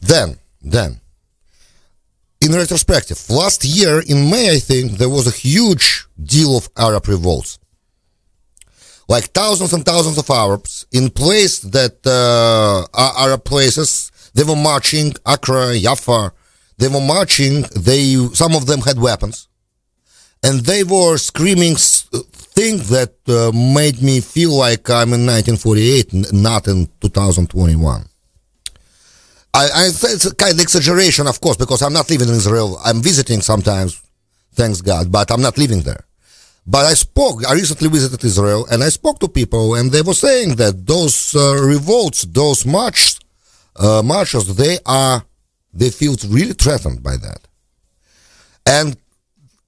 Then, 0.00 0.38
then, 0.60 1.00
in 2.40 2.52
retrospective, 2.52 3.30
last 3.30 3.64
year 3.64 4.00
in 4.00 4.28
May, 4.30 4.50
I 4.56 4.58
think 4.58 4.98
there 4.98 5.08
was 5.08 5.26
a 5.28 5.30
huge 5.30 6.06
deal 6.20 6.56
of 6.56 6.68
Arab 6.76 7.06
revolts. 7.06 7.58
Like 9.08 9.24
thousands 9.26 9.72
and 9.72 9.84
thousands 9.84 10.18
of 10.18 10.28
Arabs 10.28 10.86
in 10.90 11.10
place 11.10 11.60
that 11.60 11.96
uh, 12.06 12.86
are 13.02 13.26
Arab 13.28 13.44
places. 13.44 14.10
They 14.34 14.44
were 14.44 14.56
marching 14.56 15.12
Acre, 15.28 15.74
Jaffa. 15.78 16.32
They 16.78 16.88
were 16.88 17.00
marching. 17.00 17.62
They 17.76 18.14
some 18.32 18.56
of 18.56 18.66
them 18.66 18.80
had 18.80 18.98
weapons, 18.98 19.48
and 20.42 20.60
they 20.60 20.84
were 20.84 21.16
screaming 21.18 21.76
things 21.76 22.88
that 22.90 23.14
uh, 23.28 23.50
made 23.54 24.02
me 24.02 24.20
feel 24.20 24.52
like 24.52 24.90
I'm 24.90 25.12
in 25.12 25.24
1948, 25.26 26.32
not 26.32 26.68
in 26.68 26.88
2021. 27.00 28.04
I, 29.54 29.68
I 29.74 29.86
it's 29.86 30.26
a 30.26 30.34
kind 30.34 30.54
of 30.54 30.60
exaggeration, 30.60 31.26
of 31.26 31.40
course, 31.40 31.56
because 31.56 31.82
I'm 31.82 31.92
not 31.92 32.10
living 32.10 32.28
in 32.28 32.34
Israel. 32.34 32.80
I'm 32.84 33.02
visiting 33.02 33.40
sometimes, 33.40 34.02
thanks 34.54 34.80
God, 34.80 35.12
but 35.12 35.30
I'm 35.30 35.42
not 35.42 35.58
living 35.58 35.82
there. 35.82 36.04
But 36.66 36.86
I 36.86 36.94
spoke, 36.94 37.46
I 37.46 37.54
recently 37.54 37.88
visited 37.88 38.24
Israel 38.24 38.66
and 38.70 38.84
I 38.84 38.88
spoke 38.88 39.18
to 39.20 39.28
people 39.28 39.74
and 39.74 39.90
they 39.90 40.02
were 40.02 40.14
saying 40.14 40.56
that 40.56 40.86
those 40.86 41.34
uh, 41.34 41.60
revolts, 41.60 42.22
those 42.22 42.64
marches, 42.64 43.18
uh, 43.76 44.02
marches, 44.04 44.54
they 44.56 44.78
are, 44.86 45.24
they 45.74 45.90
feel 45.90 46.14
really 46.28 46.52
threatened 46.52 47.02
by 47.02 47.16
that. 47.16 47.40
And 48.64 48.96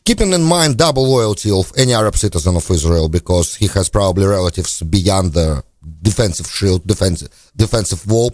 keeping 0.04 0.32
in 0.32 0.42
mind 0.42 0.76
double 0.76 1.08
loyalty 1.08 1.50
of 1.50 1.72
any 1.76 1.94
Arab 1.94 2.16
citizen 2.16 2.56
of 2.56 2.70
Israel 2.70 3.08
because 3.08 3.54
he 3.56 3.66
has 3.68 3.88
probably 3.88 4.26
relatives 4.26 4.82
beyond 4.82 5.32
the 5.32 5.64
defensive 6.02 6.46
shield, 6.46 6.86
defensive, 6.86 7.30
defensive 7.56 8.06
wall, 8.06 8.32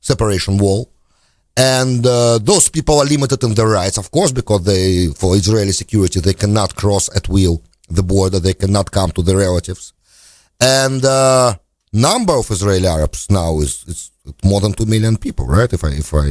separation 0.00 0.58
wall. 0.58 0.92
And 1.56 2.06
uh, 2.06 2.38
those 2.38 2.68
people 2.68 3.00
are 3.00 3.04
limited 3.04 3.42
in 3.42 3.54
their 3.54 3.66
rights, 3.66 3.98
of 3.98 4.12
course, 4.12 4.30
because 4.30 4.62
they, 4.62 5.08
for 5.08 5.34
Israeli 5.34 5.72
security, 5.72 6.20
they 6.20 6.34
cannot 6.34 6.76
cross 6.76 7.14
at 7.16 7.28
will 7.28 7.64
the 7.88 8.04
border. 8.04 8.38
They 8.38 8.54
cannot 8.54 8.92
come 8.92 9.10
to 9.12 9.22
their 9.22 9.38
relatives. 9.38 9.92
And 10.60 11.04
uh, 11.04 11.56
number 11.92 12.34
of 12.34 12.48
Israeli 12.48 12.86
Arabs 12.86 13.28
now 13.28 13.58
is, 13.58 13.84
is 13.88 14.12
more 14.44 14.60
than 14.60 14.72
two 14.72 14.86
million 14.86 15.16
people, 15.16 15.46
right? 15.46 15.72
If 15.72 15.82
I 15.84 15.88
if 15.88 16.14
I 16.14 16.28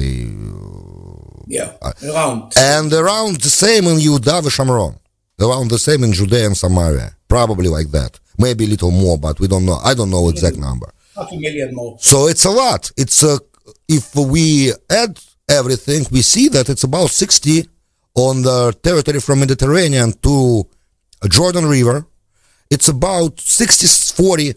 yeah 1.47 1.71
uh, 1.81 1.91
around 2.11 2.53
and 2.57 2.91
around 2.93 3.41
the 3.41 3.49
same 3.49 3.85
in 3.85 3.97
Yehuda 3.97 4.41
Shomron, 4.55 4.97
around 5.39 5.69
the 5.69 5.79
same 5.79 6.03
in 6.03 6.11
Judea 6.13 6.45
and 6.45 6.57
Samaria, 6.57 7.15
probably 7.27 7.69
like 7.69 7.91
that. 7.91 8.19
Maybe 8.37 8.65
a 8.65 8.67
little 8.67 8.91
more, 8.91 9.17
but 9.17 9.39
we 9.39 9.47
don't 9.47 9.65
know. 9.65 9.79
I 9.83 9.93
don't 9.95 10.11
know 10.11 10.29
exact 10.29 10.57
number. 10.57 10.93
Half 11.15 11.31
a 11.31 11.37
million 11.37 11.73
more. 11.73 11.97
So 11.99 12.27
it's 12.27 12.45
a 12.45 12.51
lot. 12.51 12.91
It's 12.95 13.23
a 13.23 13.39
if 13.87 14.15
we 14.15 14.71
add 14.89 15.19
everything, 15.49 16.05
we 16.11 16.21
see 16.21 16.47
that 16.49 16.69
it's 16.69 16.83
about 16.83 17.09
60 17.09 17.67
on 18.15 18.41
the 18.41 18.73
territory 18.83 19.19
from 19.19 19.39
Mediterranean 19.39 20.11
to 20.23 20.67
Jordan 21.29 21.65
River. 21.65 22.05
It's 22.69 22.87
about 22.87 23.37
60-40 23.37 24.55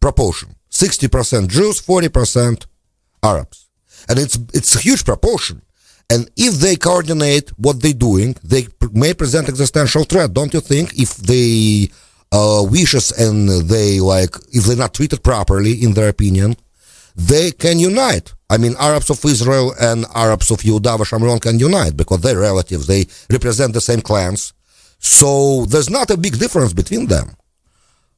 proportion. 0.00 0.54
60% 0.70 1.48
Jews, 1.48 1.80
40% 1.80 2.66
Arabs. 3.22 3.68
And 4.08 4.18
it's, 4.18 4.38
it's 4.52 4.76
a 4.76 4.78
huge 4.78 5.04
proportion. 5.04 5.62
And 6.08 6.30
if 6.36 6.54
they 6.54 6.76
coordinate 6.76 7.50
what 7.58 7.82
they're 7.82 7.92
doing, 7.92 8.36
they 8.44 8.68
may 8.92 9.12
present 9.12 9.48
existential 9.48 10.04
threat, 10.04 10.32
don't 10.32 10.54
you 10.54 10.60
think? 10.60 10.98
If 10.98 11.16
they 11.16 11.90
uh, 12.30 12.64
wishes 12.68 13.10
and 13.12 13.48
they 13.68 13.98
like, 14.00 14.34
if 14.52 14.64
they're 14.64 14.76
not 14.76 14.94
treated 14.94 15.24
properly, 15.24 15.82
in 15.82 15.94
their 15.94 16.08
opinion, 16.08 16.56
they 17.16 17.50
can 17.50 17.78
unite. 17.78 18.34
I 18.48 18.58
mean, 18.58 18.76
Arabs 18.78 19.10
of 19.10 19.24
Israel 19.24 19.74
and 19.80 20.06
Arabs 20.14 20.50
of 20.50 20.58
Yehuda 20.58 20.98
Shomron 20.98 21.40
can 21.40 21.58
unite 21.58 21.96
because 21.96 22.20
they're 22.20 22.38
relatives. 22.38 22.86
They 22.86 23.06
represent 23.30 23.72
the 23.72 23.80
same 23.80 24.00
clans. 24.00 24.52
So 24.98 25.64
there's 25.66 25.90
not 25.90 26.10
a 26.10 26.16
big 26.16 26.38
difference 26.38 26.72
between 26.72 27.06
them. 27.06 27.36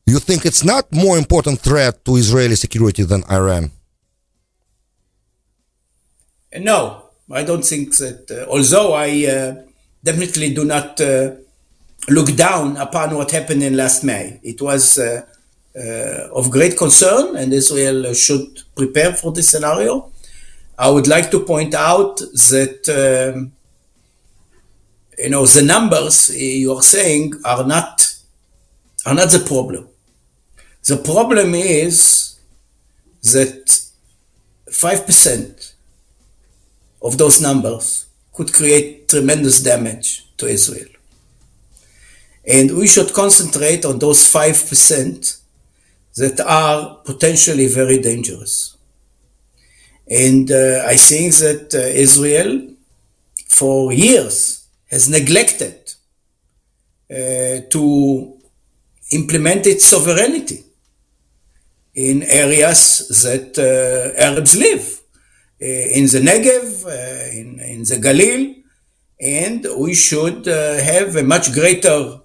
You 0.07 0.19
think 0.19 0.45
it's 0.45 0.65
not 0.65 0.93
more 0.93 1.17
important 1.17 1.61
threat 1.61 2.05
to 2.05 2.17
Israeli 2.17 2.57
security 2.57 3.05
than 3.05 3.25
Iran? 3.31 3.71
No, 6.59 7.08
I 7.31 7.45
don't 7.45 7.65
think 7.65 7.97
that. 7.97 8.31
Uh, 8.31 8.51
although 8.51 8.93
I 8.95 9.27
uh, 9.27 9.63
definitely 10.03 10.55
do 10.55 10.65
not 10.65 11.01
uh, 11.01 11.33
look 12.09 12.35
down 12.37 12.77
upon 12.77 13.15
what 13.17 13.31
happened 13.31 13.63
in 13.63 13.77
last 13.77 14.03
May, 14.03 14.41
it 14.43 14.61
was 14.63 14.99
uh, 14.99 15.27
uh, 15.79 16.29
of 16.33 16.51
great 16.51 16.77
concern, 16.77 17.37
and 17.37 17.53
Israel 17.53 18.15
should 18.15 18.63
prepare 18.75 19.13
for 19.13 19.33
this 19.33 19.51
scenario. 19.51 20.11
I 20.79 20.89
would 20.91 21.07
like 21.07 21.31
to 21.33 21.41
point 21.41 21.75
out 21.75 22.19
that 22.19 23.35
um, 23.35 23.53
you 25.19 25.31
know 25.31 25.45
the 25.45 25.63
numbers 25.63 26.31
you 26.35 26.73
are 26.73 26.83
saying 26.83 27.35
are 27.45 27.65
not 27.67 28.15
are 29.05 29.15
not 29.15 29.31
the 29.31 29.41
problem. 29.41 29.89
The 30.85 30.97
problem 30.97 31.55
is 31.55 32.39
that 33.35 33.81
five 34.71 35.05
percent 35.05 35.58
of 37.03 37.19
those 37.19 37.41
numbers 37.41 38.07
could 38.33 38.53
create 38.53 39.09
tremendous 39.09 39.61
damage 39.61 40.27
to 40.37 40.47
Israel. 40.47 40.89
And 42.47 42.77
we 42.77 42.87
should 42.87 43.13
concentrate 43.13 43.85
on 43.85 43.99
those 43.99 44.21
5% 44.33 45.41
that 46.17 46.41
are 46.41 46.97
potentially 47.05 47.69
very 47.69 47.99
dangerous. 48.01 48.77
And 50.11 50.51
uh, 50.51 50.85
I 50.87 50.97
think 50.97 51.35
that 51.35 51.75
uh, 51.75 51.79
Israel, 51.79 52.69
for 53.47 53.93
years, 53.93 54.67
has 54.91 55.09
neglected 55.11 55.95
uh, 57.11 57.61
to 57.71 58.39
implement 59.13 59.67
its 59.67 59.87
sovereignty 59.87 60.65
in 61.95 62.23
areas 62.23 63.09
that 63.23 63.59
uh, 63.59 64.21
Arabs 64.21 64.57
live, 64.57 64.98
in 65.61 66.07
the 66.07 66.21
Negev, 66.21 66.87
uh, 66.87 67.37
in, 67.37 67.61
in 67.61 67.83
the 67.83 67.97
Galil, 67.97 68.63
and 69.21 69.67
we 69.79 69.95
should 69.95 70.47
have 70.47 71.17
a 71.17 71.23
much 71.23 71.53
greater 71.53 72.21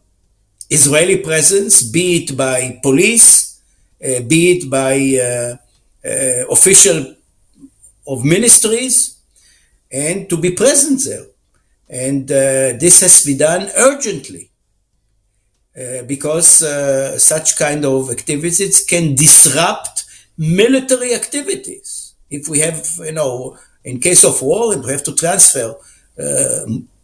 Israeli 0.69 1.17
presence, 1.17 1.81
be 1.81 2.23
it 2.23 2.37
by 2.37 2.79
police, 2.83 3.61
be 3.99 4.57
it 4.57 4.69
by 4.69 4.93
official 6.51 7.15
of 8.07 8.23
ministries, 8.23 9.17
and 9.91 10.29
to 10.29 10.37
be 10.37 10.51
present 10.51 11.03
there. 11.05 11.25
And 11.89 12.29
uh, 12.31 12.77
this 12.79 13.01
has 13.01 13.21
to 13.21 13.27
be 13.27 13.37
done 13.37 13.69
urgently 13.75 14.49
uh, 15.75 16.03
because 16.03 16.63
uh, 16.63 17.17
such 17.19 17.57
kind 17.57 17.85
of 17.85 18.09
activities 18.09 18.85
can 18.85 19.15
disrupt 19.15 20.05
military 20.37 21.13
activities. 21.13 22.02
If 22.37 22.43
we 22.51 22.57
have, 22.67 22.79
you 23.09 23.15
know, 23.19 23.57
in 23.89 23.99
case 23.99 24.23
of 24.23 24.41
war, 24.41 24.73
and 24.73 24.83
we 24.83 24.91
have 24.91 25.03
to 25.09 25.13
transfer 25.23 25.67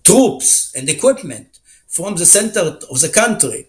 troops 0.09 0.73
and 0.75 0.89
equipment 0.89 1.49
from 1.87 2.15
the 2.15 2.25
center 2.25 2.63
of 2.93 2.97
the 3.05 3.11
country 3.21 3.61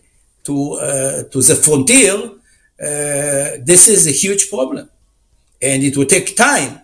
to 0.44 0.54
uh, 0.74 1.22
to 1.32 1.38
the 1.48 1.56
frontier, 1.64 2.14
uh, 2.16 3.60
this 3.70 3.82
is 3.94 4.00
a 4.06 4.14
huge 4.22 4.42
problem, 4.54 4.86
and 5.68 5.78
it 5.88 5.96
will 5.96 6.10
take 6.16 6.28
time 6.36 6.80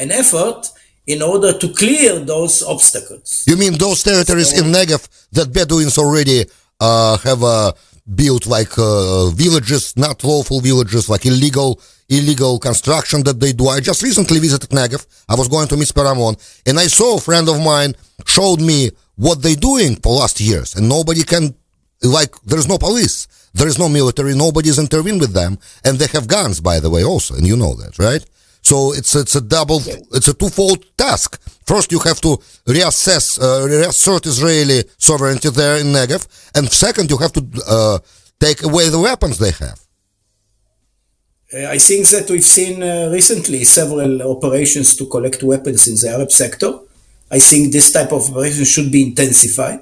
and 0.00 0.10
effort 0.10 0.60
in 1.06 1.22
order 1.22 1.52
to 1.62 1.68
clear 1.82 2.12
those 2.34 2.62
obstacles. 2.74 3.44
You 3.46 3.56
mean 3.56 3.74
those 3.86 4.02
territories 4.02 4.50
so, 4.50 4.64
in 4.64 4.72
Negev 4.72 5.02
that 5.32 5.52
Bedouins 5.52 5.98
already 5.98 6.40
uh, 6.80 7.16
have 7.18 7.42
uh, 7.42 7.72
built 8.12 8.46
like 8.46 8.78
uh, 8.78 9.30
villages, 9.30 9.96
not 9.96 10.22
lawful 10.24 10.60
villages, 10.60 11.08
like 11.08 11.26
illegal 11.26 11.80
illegal 12.08 12.58
construction 12.58 13.22
that 13.24 13.40
they 13.40 13.52
do. 13.52 13.68
I 13.68 13.80
just 13.80 14.02
recently 14.02 14.38
visited 14.38 14.70
Negev. 14.70 15.06
I 15.28 15.34
was 15.34 15.48
going 15.48 15.68
to 15.68 15.74
Mitzpe 15.74 16.04
Ramon, 16.04 16.36
and 16.66 16.78
I 16.78 16.86
saw 16.86 17.16
a 17.16 17.20
friend 17.20 17.48
of 17.48 17.62
mine 17.64 17.94
showed 18.26 18.60
me 18.60 18.90
what 19.16 19.42
they're 19.42 19.56
doing 19.56 19.96
for 19.96 20.12
last 20.12 20.40
years, 20.40 20.74
and 20.74 20.88
nobody 20.88 21.22
can 21.22 21.54
like 22.02 22.34
there's 22.42 22.68
no 22.68 22.78
police, 22.78 23.26
there 23.54 23.68
is 23.68 23.78
no 23.78 23.88
military, 23.88 24.34
nobody's 24.34 24.78
intervened 24.78 25.20
with 25.20 25.32
them, 25.32 25.58
and 25.84 25.98
they 25.98 26.06
have 26.08 26.28
guns, 26.28 26.60
by 26.60 26.80
the 26.80 26.90
way, 26.90 27.02
also, 27.04 27.34
and 27.34 27.46
you 27.46 27.56
know 27.56 27.74
that, 27.74 27.98
right? 27.98 28.24
So 28.70 28.76
it's 28.98 29.12
it's 29.22 29.36
a 29.36 29.44
double, 29.56 29.80
it's 30.16 30.28
a 30.28 30.34
twofold 30.42 30.80
task. 31.04 31.30
First, 31.70 31.88
you 31.92 32.00
have 32.08 32.20
to 32.26 32.30
reassess, 32.74 33.26
uh, 33.38 33.66
reassert 33.74 34.22
Israeli 34.32 34.80
sovereignty 35.08 35.50
there 35.50 35.76
in 35.82 35.88
Negev, 35.96 36.22
and 36.56 36.64
second, 36.86 37.06
you 37.12 37.18
have 37.24 37.32
to 37.38 37.42
uh, 37.76 37.98
take 38.46 38.60
away 38.68 38.86
the 38.88 39.02
weapons 39.08 39.36
they 39.38 39.54
have. 39.64 39.78
Uh, 41.54 41.76
I 41.76 41.78
think 41.88 42.02
that 42.14 42.26
we've 42.30 42.50
seen 42.58 42.82
uh, 42.82 43.08
recently 43.18 43.60
several 43.64 44.12
operations 44.34 44.88
to 44.96 45.04
collect 45.14 45.40
weapons 45.42 45.80
in 45.90 45.94
the 46.00 46.08
Arab 46.16 46.30
sector. 46.42 46.72
I 47.30 47.40
think 47.48 47.72
this 47.72 47.88
type 47.92 48.12
of 48.12 48.22
operation 48.30 48.64
should 48.64 48.90
be 48.96 49.02
intensified. 49.10 49.80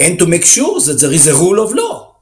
and 0.00 0.18
to 0.18 0.26
make 0.26 0.44
sure 0.44 0.80
that 0.80 0.98
there 1.00 1.12
is 1.12 1.26
a 1.28 1.34
rule 1.34 1.60
of 1.60 1.74
law, 1.74 2.16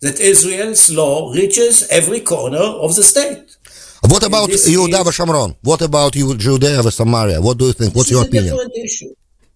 that 0.00 0.20
Israel's 0.20 0.90
law 0.90 1.32
reaches 1.32 1.88
every 1.88 2.20
corner 2.20 2.58
of 2.58 2.94
the 2.96 3.02
state. 3.02 3.56
What 4.02 4.22
about 4.24 4.48
Yehuda 4.50 5.04
Shomron? 5.12 5.56
What 5.62 5.80
about 5.82 6.12
Judea 6.12 6.80
and 6.80 6.92
Samaria? 6.92 7.40
What 7.40 7.56
do 7.58 7.66
you 7.66 7.72
think? 7.72 7.94
What's 7.94 8.10
your 8.10 8.22
opinion? 8.24 8.44
This 8.44 8.52
a 8.52 8.56
different 8.56 8.76
issue. 8.84 9.14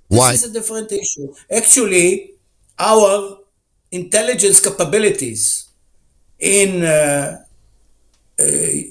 Why? 0.08 0.32
This 0.32 0.44
is 0.44 0.50
a 0.50 0.52
different 0.52 0.92
issue. 0.92 1.34
Actually, 1.50 2.30
our 2.78 3.38
intelligence 3.90 4.60
capabilities 4.60 5.68
in 6.38 6.84
uh, 6.84 7.38
uh, 8.38 8.44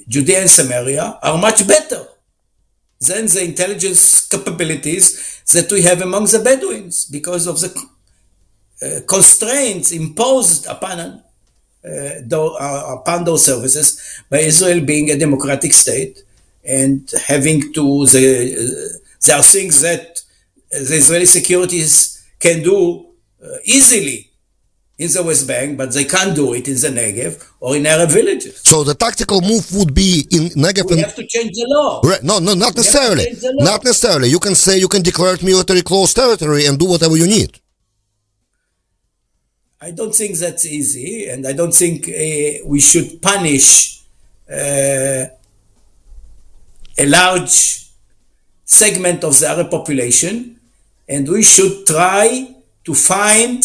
Judea 0.08 0.40
and 0.40 0.50
Samaria 0.50 1.18
are 1.22 1.38
much 1.38 1.66
better 1.66 2.04
than 3.00 3.26
the 3.26 3.44
intelligence 3.44 4.26
capabilities 4.28 5.42
that 5.52 5.70
we 5.72 5.82
have 5.82 6.02
among 6.02 6.24
the 6.24 6.40
Bedouins 6.44 7.06
because 7.06 7.46
of 7.46 7.60
the 7.60 7.70
uh, 8.82 9.00
constraints 9.06 9.92
imposed 9.92 10.66
upon 10.66 11.22
Uh, 11.86 12.20
uh, 12.32 12.46
uh, 12.58 12.96
upon 12.98 13.22
those 13.24 13.44
services 13.44 14.20
by 14.28 14.38
Israel 14.38 14.84
being 14.84 15.08
a 15.10 15.16
democratic 15.16 15.72
state 15.72 16.18
and 16.64 17.08
having 17.28 17.72
to 17.72 18.04
the, 18.06 18.98
there 19.24 19.36
are 19.36 19.42
things 19.42 19.82
that 19.82 20.20
the 20.70 20.96
Israeli 21.02 21.26
securities 21.26 22.24
can 22.40 22.64
do 22.64 23.06
easily 23.64 24.30
in 24.98 25.08
the 25.12 25.22
West 25.22 25.46
Bank, 25.46 25.76
but 25.76 25.92
they 25.94 26.04
can't 26.04 26.34
do 26.34 26.54
it 26.54 26.66
in 26.66 26.74
the 26.74 26.88
Negev 26.88 27.32
or 27.60 27.76
in 27.76 27.86
Arab 27.86 28.10
villages. 28.10 28.60
So 28.64 28.82
the 28.82 28.94
tactical 28.94 29.40
move 29.40 29.72
would 29.76 29.94
be 29.94 30.26
in 30.32 30.48
Negev. 30.60 30.90
We 30.90 30.98
have 30.98 31.14
to 31.14 31.26
change 31.26 31.52
the 31.52 31.66
law. 31.68 32.00
Right. 32.02 32.22
No, 32.22 32.40
no, 32.40 32.54
not 32.54 32.74
necessarily. 32.74 33.26
Not 33.70 33.84
necessarily. 33.84 34.28
You 34.28 34.40
can 34.40 34.56
say 34.56 34.78
you 34.78 34.88
can 34.88 35.02
declare 35.02 35.34
it 35.34 35.42
military 35.42 35.82
closed 35.82 36.16
territory 36.16 36.66
and 36.66 36.78
do 36.78 36.86
whatever 36.86 37.16
you 37.16 37.28
need. 37.28 37.60
I 39.80 39.90
don't 39.90 40.14
think 40.14 40.38
that's 40.38 40.66
easy, 40.66 41.28
and 41.28 41.46
I 41.46 41.52
don't 41.52 41.74
think 41.74 42.08
uh, 42.08 42.64
we 42.66 42.80
should 42.80 43.20
punish 43.20 44.00
uh, 44.50 45.26
a 46.98 47.06
large 47.06 47.86
segment 48.64 49.22
of 49.22 49.38
the 49.38 49.48
Arab 49.48 49.70
population, 49.70 50.58
and 51.08 51.28
we 51.28 51.42
should 51.42 51.86
try 51.86 52.54
to 52.84 52.94
find 52.94 53.62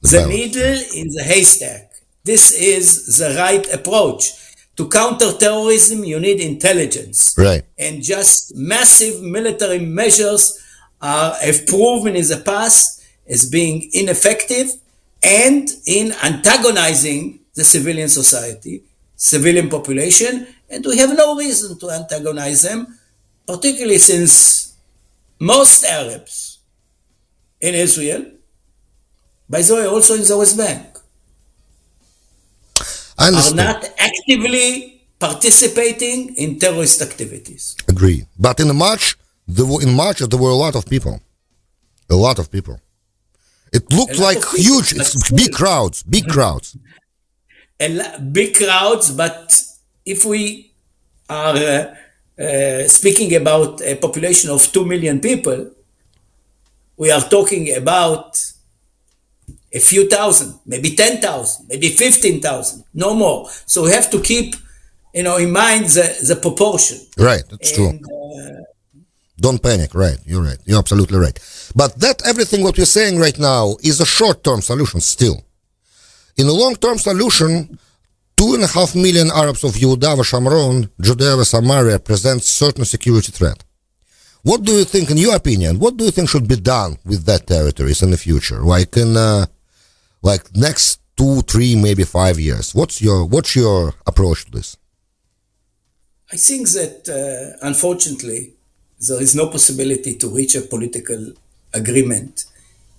the 0.00 0.26
needle 0.26 0.78
in 0.96 1.08
the 1.10 1.22
haystack. 1.24 1.92
This 2.24 2.52
is 2.52 3.18
the 3.18 3.34
right 3.36 3.66
approach. 3.72 4.32
To 4.76 4.88
counter 4.88 5.32
terrorism, 5.32 6.04
you 6.04 6.18
need 6.18 6.40
intelligence. 6.40 7.34
Right. 7.36 7.64
And 7.78 8.02
just 8.02 8.56
massive 8.56 9.22
military 9.22 9.78
measures 9.78 10.58
are, 11.02 11.34
have 11.34 11.66
proven 11.66 12.16
in 12.16 12.26
the 12.26 12.42
past 12.44 13.02
as 13.28 13.48
being 13.48 13.90
ineffective 13.92 14.72
and 15.22 15.68
in 15.86 16.12
antagonizing 16.22 17.40
the 17.54 17.64
civilian 17.64 18.08
society, 18.08 18.82
civilian 19.16 19.68
population, 19.68 20.46
and 20.68 20.84
we 20.86 20.96
have 20.98 21.16
no 21.16 21.36
reason 21.36 21.78
to 21.78 21.90
antagonize 21.90 22.62
them, 22.62 22.98
particularly 23.46 23.98
since 23.98 24.74
most 25.38 25.84
Arabs 25.84 26.58
in 27.60 27.74
Israel 27.74 28.24
by 29.50 29.62
the 29.62 29.74
way, 29.74 29.86
also 29.86 30.14
in 30.14 30.22
the 30.22 30.38
West 30.38 30.56
Bank, 30.56 30.96
are 33.18 33.32
not 33.52 33.84
actively 33.98 35.02
participating 35.18 36.36
in 36.36 36.58
terrorist 36.58 37.02
activities. 37.02 37.76
Agree. 37.88 38.24
But 38.38 38.60
in 38.60 38.74
March, 38.76 39.18
there 39.48 39.66
were, 39.66 39.82
in 39.82 39.92
March 39.92 40.20
there 40.20 40.38
were 40.38 40.50
a 40.50 40.54
lot 40.54 40.76
of 40.76 40.86
people. 40.86 41.20
A 42.08 42.14
lot 42.14 42.38
of 42.38 42.50
people. 42.50 42.80
It 43.72 43.92
looked 43.92 44.18
like 44.18 44.44
huge, 44.54 44.94
big 45.34 45.52
crowds, 45.52 46.02
big 46.02 46.26
crowds. 46.26 46.76
A 47.80 48.18
big 48.20 48.56
crowds, 48.56 49.10
but 49.10 49.60
if 50.04 50.24
we 50.24 50.72
are 51.28 51.56
uh, 51.56 51.94
uh, 52.42 52.88
speaking 52.88 53.34
about 53.36 53.80
a 53.82 53.94
population 53.96 54.50
of 54.50 54.60
2 54.72 54.84
million 54.84 55.20
people, 55.20 55.70
we 56.96 57.10
are 57.10 57.22
talking 57.22 57.74
about 57.76 58.36
a 59.72 59.78
few 59.78 60.08
thousand, 60.08 60.58
maybe 60.66 60.96
10,000, 60.96 61.68
maybe 61.68 61.88
15,000, 61.88 62.84
no 62.94 63.14
more. 63.14 63.48
So 63.66 63.84
we 63.84 63.92
have 63.92 64.10
to 64.10 64.20
keep, 64.20 64.56
you 65.14 65.22
know, 65.22 65.36
in 65.36 65.52
mind 65.52 65.86
the, 65.86 66.24
the 66.26 66.36
proportion. 66.36 66.98
Right, 67.16 67.44
that's 67.48 67.76
and, 67.78 68.00
true. 68.04 68.19
Don't 69.40 69.62
panic, 69.62 69.94
right, 69.94 70.18
you're 70.26 70.42
right, 70.42 70.58
you're 70.66 70.78
absolutely 70.78 71.18
right. 71.18 71.38
But 71.74 71.98
that 72.00 72.22
everything 72.26 72.62
what 72.62 72.76
we're 72.76 72.84
saying 72.84 73.18
right 73.18 73.38
now 73.38 73.76
is 73.82 74.00
a 74.00 74.06
short-term 74.06 74.60
solution 74.60 75.00
still. 75.00 75.42
In 76.36 76.46
a 76.46 76.52
long-term 76.52 76.98
solution, 76.98 77.78
two 78.36 78.54
and 78.54 78.64
a 78.64 78.66
half 78.66 78.94
million 78.94 79.30
Arabs 79.30 79.64
of 79.64 79.72
Yehuda 79.72 80.22
Shomron, 80.30 80.90
Judea 81.00 81.44
Samaria 81.44 81.98
present 81.98 82.42
certain 82.42 82.84
security 82.84 83.32
threat. 83.32 83.64
What 84.42 84.62
do 84.62 84.72
you 84.72 84.84
think, 84.84 85.10
in 85.10 85.18
your 85.18 85.36
opinion, 85.36 85.78
what 85.78 85.96
do 85.96 86.04
you 86.04 86.10
think 86.10 86.28
should 86.28 86.48
be 86.48 86.56
done 86.56 86.96
with 87.04 87.24
that 87.26 87.46
territories 87.46 88.02
in 88.02 88.10
the 88.10 88.16
future? 88.16 88.60
Like 88.60 88.96
in 88.96 89.16
uh, 89.16 89.46
like 90.22 90.54
next 90.56 91.00
two, 91.16 91.42
three, 91.42 91.76
maybe 91.76 92.04
five 92.04 92.40
years? 92.40 92.74
What's 92.74 93.02
your 93.02 93.26
what's 93.26 93.54
your 93.54 93.94
approach 94.06 94.46
to 94.46 94.50
this? 94.52 94.76
I 96.32 96.36
think 96.36 96.68
that 96.70 96.96
uh, 97.08 97.66
unfortunately 97.66 98.54
there 99.00 99.22
is 99.22 99.34
no 99.34 99.46
possibility 99.48 100.16
to 100.16 100.28
reach 100.28 100.54
a 100.54 100.60
political 100.60 101.32
agreement 101.72 102.44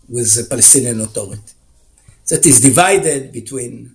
with 0.09 0.33
the 0.35 0.43
Palestinian 0.49 1.01
Authority. 1.01 1.53
That 2.29 2.45
is 2.45 2.61
divided 2.61 3.31
between, 3.31 3.91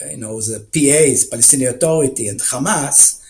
uh, 0.00 0.10
you 0.10 0.18
know, 0.18 0.40
the 0.40 0.60
PA's 0.72 1.24
Palestinian 1.24 1.74
Authority 1.74 2.28
and 2.28 2.40
Hamas, 2.40 3.22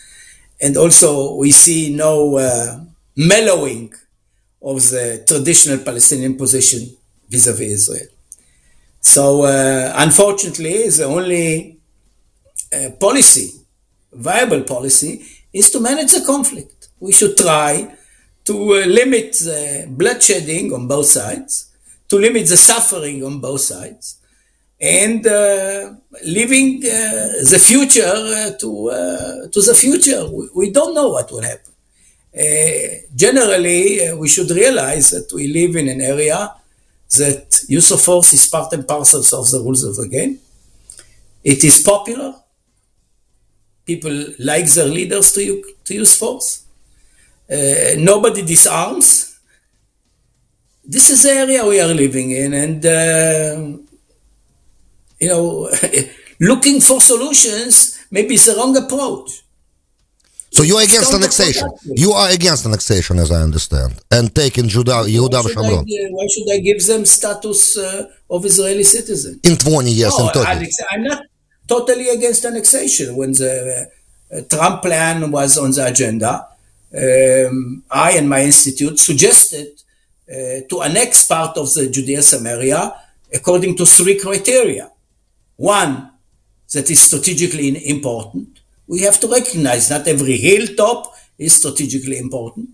and 0.60 0.76
also 0.76 1.34
we 1.34 1.50
see 1.52 1.94
no 1.94 2.36
uh, 2.36 2.80
mellowing 3.16 3.94
of 4.60 4.76
the 4.90 5.24
traditional 5.26 5.78
Palestinian 5.78 6.36
position 6.36 6.96
vis-à-vis 7.30 7.72
Israel. 7.72 8.08
So 9.00 9.44
uh, 9.44 9.92
unfortunately, 9.96 10.88
the 10.88 11.04
only 11.04 11.78
uh, 12.72 12.90
policy, 12.98 13.52
viable 14.12 14.62
policy, 14.62 15.24
is 15.52 15.70
to 15.70 15.80
manage 15.80 16.12
the 16.12 16.24
conflict. 16.26 16.88
We 17.00 17.12
should 17.12 17.36
try 17.36 17.96
to 18.48 18.54
uh, 18.54 18.86
limit 18.86 19.32
the 19.48 19.86
bloodshedding 20.00 20.72
on 20.72 20.88
both 20.88 21.04
sides, 21.06 21.70
to 22.08 22.16
limit 22.16 22.48
the 22.48 22.56
suffering 22.56 23.22
on 23.22 23.40
both 23.40 23.60
sides, 23.60 24.18
and 24.80 25.26
uh, 25.26 25.92
leaving 26.24 26.78
uh, 26.78 27.44
the 27.52 27.60
future 27.70 28.16
uh, 28.40 28.50
to 28.62 28.70
to 29.54 29.60
the 29.68 29.76
future. 29.84 30.22
We, 30.36 30.48
we, 30.60 30.70
don't 30.70 30.94
know 30.94 31.08
what 31.14 31.30
will 31.30 31.42
happen. 31.52 31.74
generally, 33.24 33.82
we 34.22 34.28
should 34.34 34.50
realize 34.62 35.06
that 35.10 35.28
we 35.36 35.44
live 35.58 35.76
in 35.76 35.86
an 35.94 36.00
area 36.00 36.40
that 37.20 37.46
use 37.68 37.90
of 37.90 38.00
force 38.00 38.32
is 38.32 38.46
part 38.46 38.72
and 38.72 38.86
parcel 38.88 39.20
of 39.40 39.46
the 39.50 39.60
rules 39.60 39.84
of 39.84 39.94
the 39.96 40.08
game. 40.08 40.38
It 41.44 41.60
is 41.64 41.82
popular. 41.82 42.30
People 43.84 44.16
like 44.38 44.66
their 44.76 44.90
leaders 44.98 45.32
to, 45.32 45.42
to 45.84 45.94
use 45.94 46.16
force. 46.16 46.64
Uh, 47.50 47.94
nobody 47.98 48.42
disarms. 48.42 49.38
This 50.84 51.10
is 51.10 51.22
the 51.22 51.30
area 51.32 51.64
we 51.66 51.80
are 51.80 51.92
living 51.94 52.30
in, 52.30 52.52
and 52.54 52.84
uh, 52.84 53.78
you 55.20 55.28
know, 55.28 55.70
looking 56.40 56.80
for 56.80 57.00
solutions 57.00 57.98
maybe 58.10 58.34
is 58.34 58.46
the 58.46 58.54
wrong 58.54 58.76
approach. 58.76 59.42
So 60.50 60.62
you 60.62 60.76
are 60.76 60.82
against 60.82 61.12
annexation. 61.12 61.68
You 61.84 62.12
are 62.12 62.30
against 62.30 62.64
annexation, 62.64 63.18
as 63.18 63.30
I 63.30 63.42
understand, 63.42 64.00
and 64.10 64.34
taking 64.34 64.66
Judah, 64.68 65.04
Yehuda 65.04 65.42
Shomron. 65.42 65.84
Why 66.10 66.26
should 66.32 66.50
I 66.50 66.58
give 66.60 66.84
them 66.86 67.04
status 67.04 67.76
uh, 67.76 68.08
of 68.30 68.44
Israeli 68.46 68.82
citizen? 68.84 69.40
In 69.44 69.56
20 69.56 69.90
years, 69.90 70.18
no, 70.18 70.28
in 70.28 70.32
30. 70.32 70.50
Alex, 70.50 70.76
I'm 70.90 71.02
not 71.04 71.22
totally 71.66 72.08
against 72.08 72.44
annexation. 72.46 73.14
When 73.16 73.32
the 73.32 73.90
uh, 74.32 74.40
Trump 74.48 74.82
plan 74.82 75.30
was 75.30 75.58
on 75.58 75.70
the 75.72 75.86
agenda, 75.86 76.46
um, 76.96 77.82
I 77.90 78.12
and 78.12 78.28
my 78.28 78.42
institute 78.42 78.98
suggested 78.98 79.82
uh, 80.30 80.60
to 80.68 80.82
annex 80.82 81.26
part 81.26 81.56
of 81.56 81.72
the 81.74 81.88
Judea 81.90 82.22
Samaria 82.22 82.94
according 83.32 83.76
to 83.76 83.84
three 83.84 84.18
criteria. 84.18 84.90
One, 85.56 86.10
that 86.72 86.90
is 86.90 87.00
strategically 87.00 87.88
important 87.88 88.58
we 88.88 89.02
have 89.02 89.20
to 89.20 89.28
recognize 89.28 89.90
not 89.90 90.08
every 90.08 90.36
hilltop 90.38 91.14
is 91.38 91.54
strategically 91.54 92.18
important. 92.18 92.70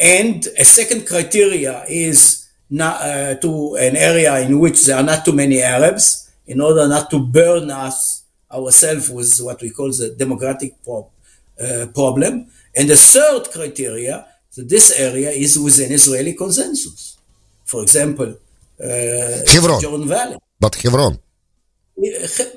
And 0.00 0.44
a 0.58 0.64
second 0.64 1.06
criteria 1.06 1.84
is 1.88 2.48
not, 2.68 3.00
uh, 3.02 3.34
to 3.36 3.76
an 3.76 3.96
area 3.96 4.40
in 4.40 4.58
which 4.58 4.84
there 4.84 4.96
are 4.96 5.02
not 5.02 5.24
too 5.24 5.32
many 5.32 5.62
Arabs 5.62 6.30
in 6.46 6.60
order 6.60 6.88
not 6.88 7.10
to 7.10 7.18
burn 7.18 7.70
us 7.70 8.24
ourselves 8.50 9.10
with 9.10 9.38
what 9.40 9.60
we 9.60 9.70
call 9.70 9.88
the 9.88 10.14
democratic 10.18 10.74
uh, 10.88 11.86
problem. 11.94 12.46
And 12.76 12.88
the 12.90 12.96
third 12.96 13.50
criteria 13.50 14.26
that 14.54 14.68
this 14.68 14.98
area 14.98 15.30
is 15.30 15.58
within 15.58 15.90
Israeli 15.92 16.34
consensus. 16.34 17.16
For 17.64 17.82
example, 17.82 18.36
Hebron. 18.78 19.80
Jordan 19.80 20.08
Valley. 20.08 20.36
But 20.60 20.74
Hebron. 20.76 21.18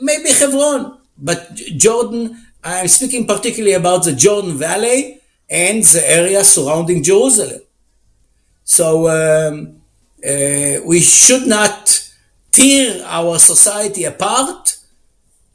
Maybe 0.02 0.30
Hebron, 0.32 0.98
but 1.18 1.56
Jordan, 1.56 2.46
I'm 2.64 2.88
speaking 2.90 3.26
particularly 3.26 3.74
about 3.74 4.04
the 4.04 4.14
Jordan 4.14 4.58
Valley 4.58 5.22
and 5.50 5.82
the 5.84 6.04
area 6.06 6.44
surrounding 6.44 7.02
Jerusalem. 7.02 7.62
So 8.66 9.08
um, 9.08 9.82
uh, 10.24 10.82
we 10.86 11.00
should 11.00 11.48
not 11.48 12.12
tear 12.52 13.04
our 13.06 13.40
society 13.40 14.04
apart 14.04 14.78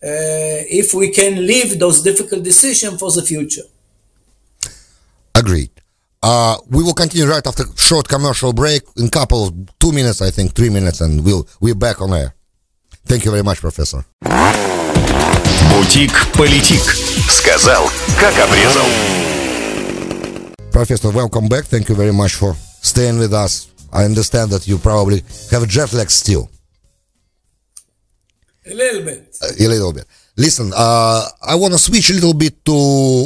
uh, 0.02 0.64
if 0.82 0.94
we 0.94 1.10
can 1.10 1.46
leave 1.46 1.78
those 1.78 2.02
difficult 2.02 2.42
decisions 2.42 2.98
for 2.98 3.10
the 3.12 3.22
future. 3.22 3.68
Agreed. 5.35 5.71
Uh, 6.21 6.57
we 6.69 6.83
will 6.83 6.93
continue 6.93 7.25
right 7.25 7.45
after 7.45 7.63
short 7.77 8.07
commercial 8.07 8.51
break 8.51 8.81
in 8.97 9.09
couple 9.09 9.47
of 9.47 9.53
two 9.79 9.91
minutes, 9.91 10.21
I 10.21 10.31
think, 10.31 10.53
three 10.53 10.69
minutes, 10.69 10.99
and 11.01 11.23
we'll 11.23 11.47
we're 11.61 11.75
back 11.75 12.01
on 12.01 12.13
air. 12.13 12.33
Thank 13.05 13.23
you 13.25 13.31
very 13.31 13.43
much, 13.43 13.61
Professor. 13.61 14.03
Бутик 15.71 16.11
Политик. 16.33 16.81
Сказал, 17.29 17.89
как 18.19 18.33
обрезал. 18.37 18.85
Professor, 20.71 21.11
welcome 21.11 21.47
back. 21.47 21.65
Thank 21.65 21.89
you 21.89 21.95
very 21.95 22.11
much 22.11 22.35
for 22.35 22.55
staying 22.81 23.17
with 23.17 23.33
us. 23.33 23.67
I 23.91 24.03
understand 24.03 24.51
that 24.51 24.67
you 24.67 24.77
probably 24.77 25.23
have 25.51 25.67
jet 25.67 25.93
lag 25.93 26.09
still. 26.09 26.49
A 28.65 28.73
little 28.73 29.03
bit. 29.03 29.37
A 29.59 29.67
little 29.67 29.93
bit. 29.93 30.05
Listen, 30.37 30.71
uh, 30.75 31.25
I 31.41 31.55
want 31.55 31.73
to 31.73 31.79
switch 31.79 32.09
a 32.11 32.13
little 32.13 32.33
bit 32.33 32.63
to 32.65 32.73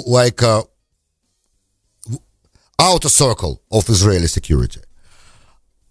like 0.07 0.41
uh, 0.41 0.63
outer 2.78 3.08
circle 3.08 3.62
of 3.70 3.88
Israeli 3.88 4.26
security. 4.26 4.80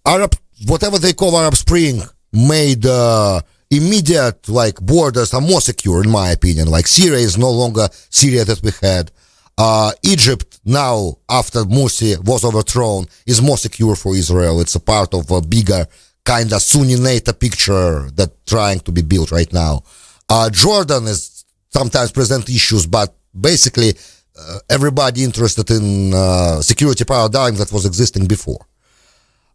Arab, 0.05 0.35
whatever 0.65 0.97
they 0.97 1.13
call 1.13 1.37
Arab 1.37 1.55
Spring, 1.55 2.01
made 2.31 2.85
uh, 2.85 3.41
immediate 3.69 4.47
like 4.47 4.79
borders 4.79 5.33
are 5.33 5.41
more 5.41 5.61
secure, 5.61 6.03
in 6.03 6.09
my 6.09 6.29
opinion. 6.29 6.69
Like 6.69 6.87
Syria 6.87 7.19
is 7.19 7.37
no 7.37 7.51
longer 7.51 7.87
Syria 8.09 8.45
that 8.45 8.61
we 8.63 8.71
had. 8.81 9.11
Uh, 9.57 9.91
Egypt 10.03 10.59
now, 10.65 11.17
after 11.29 11.63
Morsi 11.63 12.15
was 12.25 12.45
overthrown, 12.45 13.07
is 13.25 13.41
more 13.41 13.57
secure 13.57 13.95
for 13.95 14.15
Israel. 14.15 14.61
It's 14.61 14.75
a 14.75 14.79
part 14.79 15.13
of 15.13 15.29
a 15.31 15.41
bigger 15.41 15.85
kind 16.23 16.53
of 16.53 16.61
Sunni 16.61 16.95
NATO 16.99 17.33
picture 17.33 18.09
that 18.11 18.45
trying 18.45 18.79
to 18.81 18.91
be 18.91 19.01
built 19.01 19.31
right 19.31 19.51
now. 19.51 19.81
Uh, 20.29 20.49
Jordan 20.49 21.05
is 21.07 21.45
sometimes 21.69 22.11
present 22.11 22.49
issues, 22.49 22.85
but 22.85 23.15
basically 23.39 23.93
uh, 24.39 24.59
everybody 24.69 25.23
interested 25.23 25.69
in 25.71 26.13
uh, 26.13 26.61
security 26.61 27.05
paradigm 27.05 27.55
that 27.55 27.71
was 27.71 27.85
existing 27.85 28.25
before. 28.27 28.65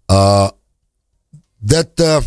Uh, 0.09 0.51
that 1.63 1.99
uh, 2.01 2.21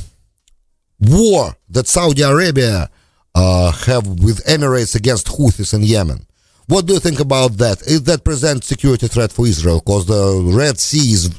war 0.99 1.55
that 1.69 1.87
Saudi 1.87 2.21
Arabia 2.21 2.89
uh, 3.35 3.71
have 3.71 4.07
with 4.07 4.43
Emirates 4.45 4.95
against 4.95 5.27
Houthis 5.27 5.73
in 5.73 5.83
Yemen. 5.83 6.25
What 6.67 6.85
do 6.85 6.93
you 6.93 6.99
think 6.99 7.19
about 7.19 7.57
that? 7.57 7.81
Is 7.83 8.03
that 8.03 8.23
present 8.23 8.63
security 8.63 9.07
threat 9.07 9.31
for 9.31 9.45
Israel? 9.45 9.81
Because 9.85 10.07
the 10.07 10.51
Red 10.55 10.79
Sea 10.79 11.29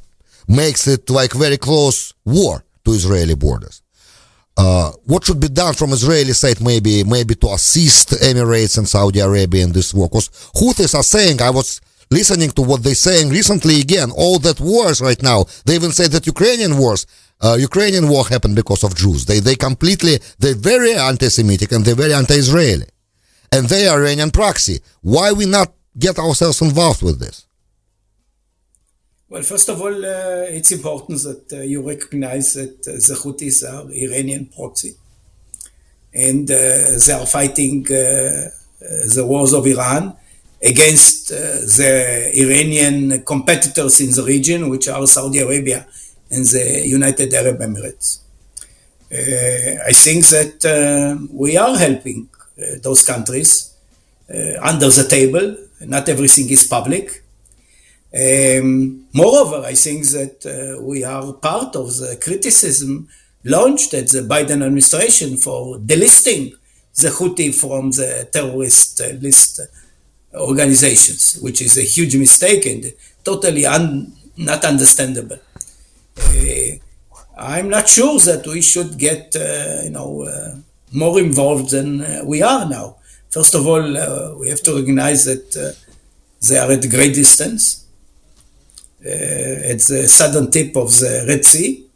makes 0.47 0.87
it 0.87 1.11
like 1.11 1.33
very 1.33 1.57
close 1.57 2.13
war 2.25 2.65
to 2.85 2.93
Israeli 2.93 3.35
borders. 3.35 3.83
Uh, 4.57 4.91
what 5.05 5.25
should 5.25 5.39
be 5.39 5.49
done 5.49 5.75
from 5.75 5.93
Israeli 5.93 6.33
side, 6.33 6.61
maybe, 6.63 7.05
maybe 7.05 7.35
to 7.35 7.49
assist 7.49 8.11
Emirates 8.11 8.79
and 8.79 8.89
Saudi 8.89 9.21
Arabia 9.21 9.65
in 9.65 9.73
this 9.73 9.93
war? 9.93 10.09
Because 10.09 10.29
Houthis 10.55 10.95
are 10.95 11.03
saying, 11.03 11.43
I 11.43 11.51
was 11.51 11.81
listening 12.11 12.51
to 12.51 12.63
what 12.63 12.83
they're 12.83 12.95
saying 12.95 13.29
recently 13.31 13.81
again, 13.81 14.11
all 14.17 14.39
that 14.39 14.61
wars 14.61 15.01
right 15.01 15.23
now. 15.23 15.45
They 15.65 15.75
even 15.75 15.93
say 15.93 16.09
that 16.09 16.27
Ukrainian 16.27 16.79
wars, 16.79 17.07
uh, 17.41 17.57
Ukrainian 17.61 18.09
war 18.09 18.27
happened 18.27 18.57
because 18.57 18.83
of 18.83 18.97
Jews. 18.97 19.27
They, 19.27 19.41
they 19.41 19.57
completely, 19.57 20.19
they're 20.39 20.55
very 20.55 20.95
anti-Semitic 20.95 21.73
and 21.73 21.85
they're 21.85 21.95
very 21.95 22.15
anti-Israeli. 22.15 22.87
And 23.53 23.69
they 23.69 23.89
are 23.89 23.99
Iranian 24.01 24.31
proxy. 24.31 24.81
Why 25.03 25.33
we 25.33 25.47
not 25.47 25.73
get 25.99 26.19
ourselves 26.19 26.63
involved 26.63 27.03
with 27.03 27.21
this? 27.21 27.46
Well, 29.29 29.43
first 29.43 29.69
of 29.69 29.81
all, 29.83 29.93
uh, 29.93 30.45
it's 30.57 30.71
important 30.71 31.21
that 31.25 31.53
uh, 31.53 31.63
you 31.63 31.83
recognize 31.83 32.55
that 32.55 32.79
uh, 32.87 32.93
the 32.93 33.19
Houthis 33.21 33.65
are 33.65 33.91
Iranian 33.91 34.47
proxy. 34.47 34.95
And 36.15 36.49
uh, 36.49 36.55
they 37.05 37.13
are 37.13 37.27
fighting 37.27 37.85
uh, 37.91 37.95
uh, 37.97 38.49
the 39.17 39.25
wars 39.27 39.53
of 39.53 39.67
Iran 39.67 40.15
against 40.63 41.29
the 41.31 42.31
Iranian 42.37 43.25
competitors 43.25 44.01
in 44.01 44.13
the 44.13 44.23
region, 44.23 44.69
which 44.69 44.87
are 44.89 45.05
Saudi 45.09 45.41
Arabia 45.41 45.87
and 46.31 46.45
the 46.45 46.87
United 46.87 47.35
Arab 47.35 47.59
Emirates. 47.59 48.21
I 49.11 49.93
think 49.93 50.25
that 50.29 51.27
we 51.33 51.57
are 51.57 51.77
helping 51.77 52.29
those 52.83 53.05
countries 53.05 53.75
under 54.63 54.89
the 54.89 55.07
table. 55.09 55.57
Not 55.81 56.09
everything 56.09 56.49
is 56.49 56.65
public. 56.65 57.23
Um, 58.17 59.07
moreover, 59.13 59.67
I 59.67 59.75
think 59.75 60.07
that 60.09 60.47
uh, 60.47 60.83
we 60.83 61.05
are 61.05 61.35
part 61.35 61.77
of 61.77 61.89
the 61.99 62.19
criticism 62.23 63.09
launched 63.45 63.93
at 63.93 64.09
the 64.09 64.23
Biden 64.23 64.65
administration 64.65 65.37
for 65.37 65.77
delisting 65.79 66.55
the 66.95 67.09
Houthi 67.09 67.55
from 67.55 67.91
the 67.91 68.27
terrorist 68.33 69.03
uh, 69.03 69.09
list 69.21 69.61
organizations, 70.35 71.39
which 71.43 71.61
is 71.61 71.77
a 71.77 71.83
huge 71.83 72.17
mistake 72.17 72.65
and 72.65 72.93
totally 73.23 73.67
un- 73.67 74.13
not 74.39 74.65
understandable. 74.65 75.39
Uh, 76.19 76.77
I'm 77.37 77.69
not 77.69 77.87
sure 77.87 78.19
that 78.21 78.47
we 78.47 78.63
should 78.63 78.97
get, 78.97 79.37
uh, 79.37 79.83
you 79.85 79.91
know, 79.91 80.23
uh, 80.23 80.57
more 80.93 81.21
involved 81.21 81.71
than 81.71 82.01
uh, 82.01 82.23
we 82.25 82.41
are 82.41 82.67
now. 82.67 82.97
First 83.29 83.55
of 83.55 83.67
all, 83.67 83.83
we 84.39 84.49
have 84.49 84.63
to 84.63 84.77
recognize 84.77 85.27
that 85.27 85.77
they 86.49 86.57
are 86.57 86.71
at 86.73 86.89
great 86.89 87.15
distance 87.15 87.83
uh, 87.83 87.86
Uh, 89.07 89.71
at 89.71 89.79
the 89.83 90.09
southern 90.09 90.51
tip 90.51 90.75
of 90.75 90.89
the 90.99 91.25
Red 91.29 91.45
Sea. 91.45 91.87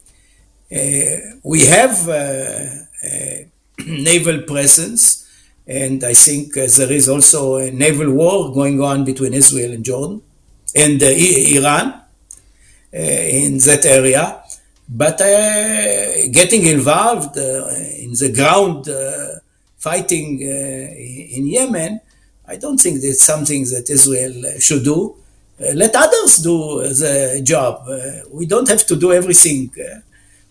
Uh, 0.71 1.17
we 1.43 1.67
have 1.67 2.09
uh, 2.09 2.13
uh 2.13 3.39
naval 3.85 4.43
presence, 4.43 5.27
and 5.67 6.05
I 6.05 6.15
think 6.15 6.57
uh, 6.57 6.69
there 6.77 6.93
is 6.93 7.09
also 7.09 7.57
a 7.57 7.73
naval 7.73 8.13
war 8.13 8.55
going 8.55 8.81
on 8.81 9.05
between 9.05 9.35
Israel 9.35 9.73
and 9.73 9.85
Jordan 9.85 10.23
and 10.77 11.03
Iran 11.03 12.01
in 12.93 13.59
that 13.59 13.85
area. 13.87 14.45
But 14.89 15.19
getting 16.39 16.67
involved 16.67 17.37
in 17.37 18.13
the 18.23 18.31
ground 18.33 18.87
fighting 19.79 20.41
in 20.43 21.47
Yemen, 21.47 22.01
I 22.47 22.57
don't 22.57 22.79
think 22.79 23.01
that's 23.03 23.25
something 23.25 23.63
that 23.73 23.91
Israel 23.91 24.61
should 24.61 24.85
do. 24.85 25.17
Uh, 25.61 25.73
let 25.75 25.95
others 25.95 26.39
do 26.39 26.81
the 26.83 27.41
job. 27.45 27.85
Uh, 27.87 27.99
we 28.33 28.47
don't 28.47 28.69
have 28.69 28.87
to 28.87 28.97
do 28.97 29.13
everything. 29.13 29.71
Uh, 29.79 30.01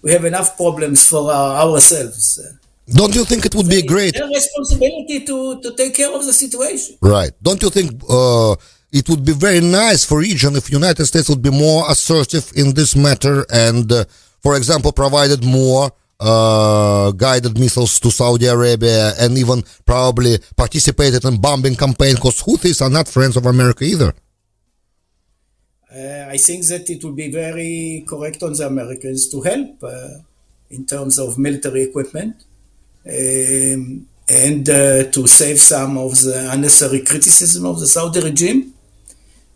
we 0.02 0.12
have 0.12 0.24
enough 0.26 0.56
problems 0.56 1.08
for 1.10 1.32
ourselves. 1.32 2.40
Don't 2.88 3.16
you 3.16 3.26
think 3.26 3.46
it 3.46 3.56
would 3.56 3.70
be 3.70 3.82
great? 3.82 4.14
Their 4.14 4.28
responsibility 4.28 5.26
to, 5.26 5.62
to 5.62 5.76
take 5.76 5.96
care 5.96 6.14
of 6.14 6.26
the 6.26 6.34
situation. 6.34 6.98
Right. 7.02 7.32
Don't 7.42 7.62
you 7.62 7.70
think 7.70 8.02
uh, 8.10 8.56
it 8.92 9.08
would 9.10 9.24
be 9.26 9.34
very 9.34 9.62
nice 9.62 10.06
for 10.06 10.20
region 10.20 10.56
if 10.56 10.72
United 10.72 11.06
States 11.06 11.30
would 11.30 11.42
be 11.42 11.52
more 11.52 11.90
assertive 11.90 12.52
in 12.56 12.74
this 12.74 12.96
matter 12.96 13.46
and, 13.52 13.92
uh, 13.92 14.06
for 14.42 14.56
example, 14.56 14.92
provided 14.92 15.44
more 15.44 15.92
uh, 16.20 17.12
guided 17.12 17.58
missiles 17.60 18.00
to 18.00 18.12
Saudi 18.12 18.48
Arabia 18.48 19.14
and 19.20 19.38
even 19.38 19.64
probably 19.86 20.38
participated 20.56 21.24
in 21.26 21.40
bombing 21.40 21.76
campaign 21.76 22.16
because 22.16 22.42
Houthis 22.42 22.82
are 22.82 22.90
not 22.90 23.08
friends 23.08 23.38
of 23.38 23.46
America 23.46 23.84
either. 23.84 24.14
Uh, 25.92 26.28
I 26.30 26.38
think 26.38 26.66
that 26.68 26.88
it 26.88 27.04
would 27.04 27.16
be 27.16 27.32
very 27.32 28.06
correct 28.08 28.44
on 28.44 28.54
the 28.54 28.68
Americans 28.68 29.28
to 29.30 29.42
help 29.42 29.84
uh, 29.84 30.20
in 30.70 30.86
terms 30.86 31.18
of 31.18 31.40
military 31.40 31.82
equipment 31.82 32.36
um, 33.08 34.08
and 34.30 34.70
uh, 34.70 35.06
to 35.06 35.26
save 35.26 35.60
some 35.60 35.98
of 35.98 36.12
the 36.22 36.50
unnecessary 36.52 37.02
criticism 37.04 37.66
of 37.66 37.80
the 37.80 37.88
Saudi 37.88 38.20
regime 38.20 38.74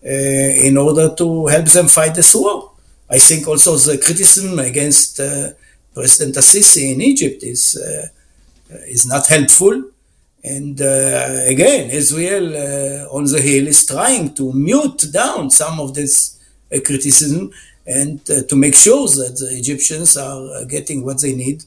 in 0.02 0.76
order 0.76 1.14
to 1.16 1.46
help 1.46 1.68
them 1.68 1.88
fight 1.88 2.16
this 2.16 2.34
war. 2.34 2.72
I 3.10 3.20
think 3.20 3.48
also 3.48 3.78
the 3.78 4.00
criticism 4.00 4.58
against 4.58 5.18
President 5.94 6.36
el-Sisi 6.36 6.94
in 6.94 7.02
Egypt 7.02 7.44
is 7.44 7.78
is 8.88 9.06
not 9.06 9.28
helpful. 9.28 9.93
And 10.44 10.82
uh, 10.82 11.44
again, 11.46 11.90
Israel 11.90 12.48
uh, 12.56 13.16
on 13.16 13.26
the 13.26 13.42
Hill 13.42 13.68
is 13.68 13.86
trying 13.86 14.34
to 14.36 14.52
mute 14.52 15.06
down 15.12 15.50
some 15.50 15.80
of 15.80 15.94
this 15.94 16.38
uh, 16.74 16.80
criticism 16.86 17.52
and 17.86 18.26
to 18.26 18.56
make 18.56 18.76
sure 18.76 19.08
that 19.08 19.38
the 19.40 19.58
Egyptians 19.58 20.16
are 20.16 20.66
getting 20.66 21.04
what 21.04 21.22
they 21.22 21.34
need 21.34 21.64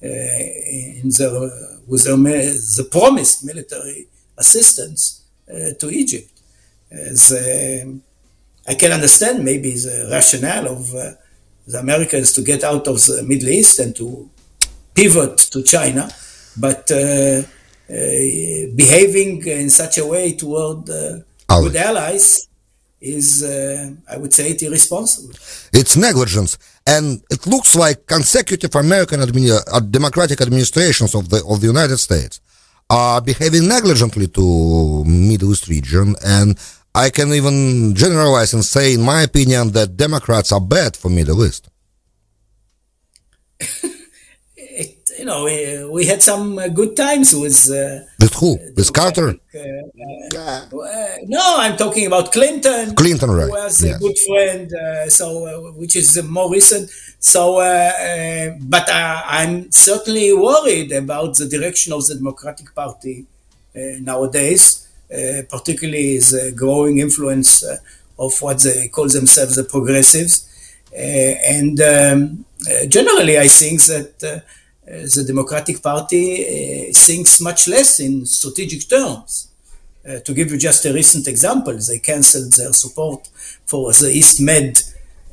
in 0.00 1.10
their, 1.18 1.50
with 1.88 2.04
their, 2.04 2.16
the 2.16 2.88
promised 2.88 3.44
military 3.44 4.06
assistance 4.38 5.24
to 5.80 5.90
Egypt. 5.90 6.30
The, 6.88 7.98
I 8.68 8.74
can 8.74 8.92
understand 8.92 9.44
maybe 9.44 9.72
the 9.72 10.08
rationale 10.08 10.68
of 10.68 10.92
the 11.66 11.80
Americans 11.80 12.32
to 12.34 12.42
get 12.42 12.62
out 12.62 12.86
of 12.86 13.04
the 13.04 13.24
Middle 13.24 13.48
East 13.48 13.80
and 13.80 13.94
to 13.96 14.30
pivot 14.94 15.36
to 15.36 15.64
China, 15.64 16.08
but 16.56 16.90
uh, 16.92 16.96
uh, 16.96 17.42
behaving 17.88 19.46
in 19.46 19.70
such 19.70 19.98
a 19.98 20.06
way 20.06 20.32
toward 20.32 20.88
uh, 20.90 21.18
good 21.48 21.76
allies 21.76 22.48
is, 23.00 23.42
uh, 23.42 23.90
I 24.10 24.16
would 24.16 24.32
say, 24.32 24.50
it 24.50 24.62
irresponsible. 24.62 25.34
It's 25.72 25.96
negligence, 25.96 26.58
and 26.86 27.22
it 27.30 27.46
looks 27.46 27.76
like 27.76 28.06
consecutive 28.06 28.74
American 28.74 29.20
admi- 29.20 29.60
uh, 29.72 29.80
democratic 29.80 30.40
administrations 30.40 31.14
of 31.14 31.28
the 31.28 31.44
of 31.48 31.60
the 31.60 31.66
United 31.66 31.98
States 31.98 32.40
are 32.88 33.20
behaving 33.20 33.68
negligently 33.68 34.28
to 34.28 35.04
Middle 35.04 35.52
East 35.52 35.68
region, 35.68 36.14
and 36.24 36.58
I 36.94 37.10
can 37.10 37.32
even 37.32 37.94
generalize 37.94 38.54
and 38.54 38.64
say, 38.64 38.94
in 38.94 39.02
my 39.02 39.22
opinion, 39.22 39.72
that 39.72 39.96
Democrats 39.96 40.50
are 40.52 40.60
bad 40.60 40.96
for 40.96 41.10
Middle 41.10 41.44
East. 41.44 41.68
it, 45.16 45.20
you 45.20 45.24
know, 45.24 45.44
we, 45.44 45.84
we, 45.84 46.06
had 46.06 46.22
some 46.22 46.58
uh, 46.58 46.68
good 46.68 46.96
times 46.96 47.34
with. 47.34 47.70
Uh, 47.70 48.06
with 48.20 48.34
who? 48.34 48.58
With 48.76 48.92
Carter? 48.92 49.34
Uh, 49.54 50.38
uh, 50.38 51.16
no, 51.24 51.56
I'm 51.58 51.76
talking 51.76 52.06
about 52.06 52.32
Clinton. 52.32 52.94
Clinton, 52.94 53.30
right? 53.30 53.46
Who 53.46 53.52
was 53.52 53.82
yes. 53.82 53.96
a 53.96 53.98
good 53.98 54.16
friend, 54.26 54.72
uh, 54.74 55.08
so 55.08 55.46
uh, 55.46 55.72
which 55.72 55.96
is 55.96 56.22
more 56.24 56.50
recent. 56.50 56.90
So, 57.18 57.56
but 58.60 58.88
I'm 58.92 59.72
certainly 59.72 60.32
worried 60.32 60.92
about 60.92 61.36
the 61.36 61.48
direction 61.48 61.92
of 61.92 62.06
the 62.06 62.14
Democratic 62.14 62.74
Party 62.74 63.26
nowadays. 63.74 64.86
Uh, 65.06 65.42
particularly 65.48 66.18
the 66.18 66.52
growing 66.56 66.98
influence 66.98 67.62
uh, 67.62 67.76
of 68.18 68.36
what 68.42 68.60
they 68.64 68.88
call 68.88 69.08
themselves 69.08 69.54
the 69.54 69.62
progressives. 69.62 70.48
Uh, 70.92 70.98
and 71.46 71.80
um, 71.80 72.44
generally, 72.88 73.38
I 73.38 73.46
think 73.46 73.82
that 73.82 74.42
the 74.86 75.24
Democratic 75.26 75.82
Party 75.82 76.92
thinks 76.92 77.40
much 77.40 77.66
less 77.68 78.00
in 78.00 78.24
strategic 78.24 78.88
terms. 78.88 79.48
Uh, 80.08 80.20
to 80.20 80.32
give 80.32 80.52
you 80.52 80.58
just 80.58 80.84
a 80.84 80.92
recent 80.92 81.26
example, 81.26 81.76
they 81.88 81.98
cancelled 81.98 82.52
their 82.52 82.72
support 82.72 83.28
for 83.64 83.92
the 83.92 84.08
East 84.08 84.40
Med 84.40 84.80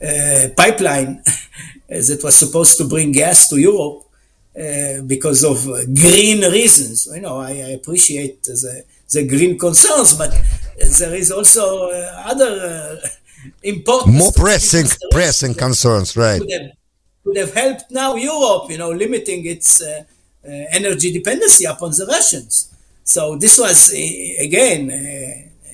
uh, 0.02 0.48
pipeline 0.58 1.22
that 1.88 2.20
was 2.24 2.36
supposed 2.36 2.78
to 2.78 2.86
bring 2.86 3.12
gas 3.12 3.48
to 3.50 3.58
Europe 3.60 4.04
uh, 4.60 5.02
because 5.06 5.44
of 5.44 5.64
green 5.94 6.42
reasons. 6.52 7.08
You 7.14 7.22
know, 7.22 7.38
I, 7.38 7.52
I 7.52 7.70
appreciate 7.80 8.44
the 8.44 8.84
the 9.12 9.28
green 9.28 9.60
concerns, 9.60 10.16
but 10.16 10.32
there 11.00 11.14
is 11.14 11.32
also 11.32 11.90
uh, 11.90 12.24
other 12.26 13.00
uh, 13.04 13.08
important 13.64 14.16
more 14.16 14.32
pressing 14.32 14.88
pressing 15.12 15.54
concerns, 15.54 16.18
right? 16.18 16.42
Could 17.24 17.38
have, 17.38 17.54
helped 17.54 17.92
now 17.92 18.16
Europe, 18.16 18.70
you 18.70 18.78
know, 18.78 18.92
limiting 18.92 19.46
its 19.46 19.82
uh, 19.82 20.04
uh 20.46 20.50
energy 20.72 21.12
dependency 21.12 21.66
upon 21.66 21.92
the 21.92 22.06
Russians. 22.06 22.70
So 23.04 23.38
this 23.38 23.58
was 23.58 23.94
uh, 23.94 24.44
again 24.44 24.92
uh, 24.92 25.70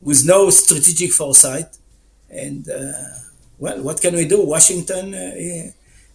with 0.00 0.26
no 0.26 0.50
strategic 0.50 1.12
foresight, 1.12 1.70
and 2.28 2.66
well, 3.58 3.82
what 3.82 4.00
can 4.00 4.14
we 4.14 4.26
do? 4.26 4.44
Washington 4.44 5.06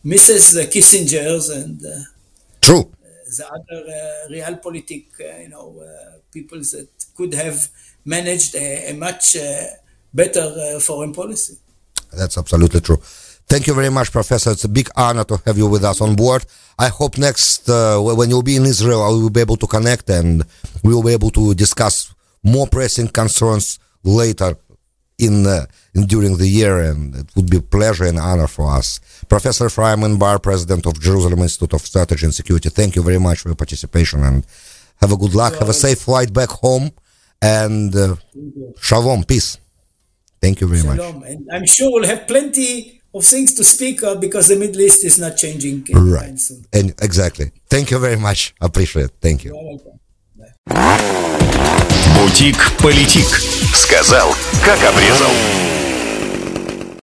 misses 0.04 0.52
the 0.52 0.66
Kissingers 0.66 1.46
and 1.56 1.82
true 2.62 2.92
the 3.38 3.46
other 3.48 3.80
realpolitik, 4.30 5.06
you 5.44 5.50
know 5.50 5.66
people 6.32 6.60
that 6.60 6.90
could 7.16 7.34
have 7.34 7.68
managed 8.06 8.56
a, 8.56 8.92
a 8.92 8.94
much 8.94 9.36
uh, 9.36 9.64
better 10.14 10.42
uh, 10.42 10.80
foreign 10.80 11.14
policy. 11.14 11.56
That's 12.14 12.38
absolutely 12.38 12.82
true. 12.82 13.02
Thank 13.50 13.66
you 13.66 13.74
very 13.74 13.90
much, 13.90 14.12
Professor. 14.12 14.52
It's 14.52 14.66
a 14.66 14.70
big 14.70 14.90
honor 14.96 15.24
to 15.24 15.42
have 15.44 15.58
you 15.58 15.68
with 15.68 15.84
us 15.84 16.02
on 16.02 16.16
board. 16.16 16.46
I 16.78 16.90
hope 16.90 17.18
next, 17.18 17.68
uh, 17.68 18.00
when 18.00 18.30
you'll 18.30 18.44
be 18.44 18.56
in 18.56 18.64
Israel, 18.64 19.02
I 19.02 19.10
will 19.10 19.32
be 19.32 19.42
able 19.42 19.58
to 19.58 19.66
connect 19.66 20.08
and 20.12 20.46
we 20.84 20.94
will 20.94 21.02
be 21.02 21.14
able 21.14 21.32
to 21.32 21.56
discuss 21.56 22.14
more 22.44 22.68
pressing 22.68 23.08
concerns 23.08 23.80
later 24.04 24.56
in, 25.18 25.48
uh, 25.48 25.66
in, 25.96 26.06
during 26.06 26.38
the 26.38 26.48
year, 26.48 26.78
and 26.78 27.16
it 27.16 27.26
would 27.36 27.50
be 27.50 27.58
a 27.58 27.62
pleasure 27.62 28.06
and 28.06 28.20
honor 28.20 28.46
for 28.46 28.72
us. 28.72 29.00
Professor 29.28 29.66
Efraim 29.66 30.04
Inbar, 30.06 30.42
President 30.42 30.86
of 30.86 31.00
Jerusalem 31.00 31.40
Institute 31.40 31.74
of 31.74 31.82
Strategy 31.82 32.26
and 32.26 32.36
Security, 32.36 32.70
thank 32.70 32.96
you 32.96 33.02
very 33.02 33.20
much 33.20 33.40
for 33.40 33.50
your 33.50 33.56
participation 33.56 34.24
and 34.24 34.46
have 35.02 35.12
a 35.12 35.18
good 35.18 35.34
luck. 35.34 35.56
Have 35.56 35.70
a 35.70 35.74
safe 35.74 36.02
flight 36.02 36.32
back 36.32 36.50
home. 36.50 36.92
And 37.42 37.96
uh, 37.96 38.16
shalom, 38.80 39.24
peace. 39.24 39.58
Thank 40.40 40.62
you 40.62 40.68
very 40.68 40.82
shalom. 40.82 41.20
much. 41.20 41.30
And 41.30 41.48
I'm 41.52 41.66
sure 41.66 41.90
we'll 41.92 42.06
have 42.06 42.28
plenty 42.28 42.99
of 43.15 43.25
things 43.25 43.55
to 43.55 43.65
speak 43.65 44.03
of 44.03 44.21
because 44.21 44.49
the 44.49 44.57
Middle 44.57 44.81
East 44.81 45.05
is 45.05 45.19
not 45.19 45.37
changing 45.37 45.87
right. 45.93 46.39
soon. 46.39 46.65
And 46.73 46.91
exactly. 47.01 47.53
Thank 47.69 47.91
you 47.91 47.99
very 47.99 48.17
much. 48.17 48.55
Appreciate 48.61 49.07
it. 49.07 49.13
Thank 49.21 49.45
you. 49.45 49.53
Бутик 52.15 52.57
Политик. 52.79 53.27
Сказал, 53.75 54.35
как 54.65 54.79
обрезал. 54.83 55.78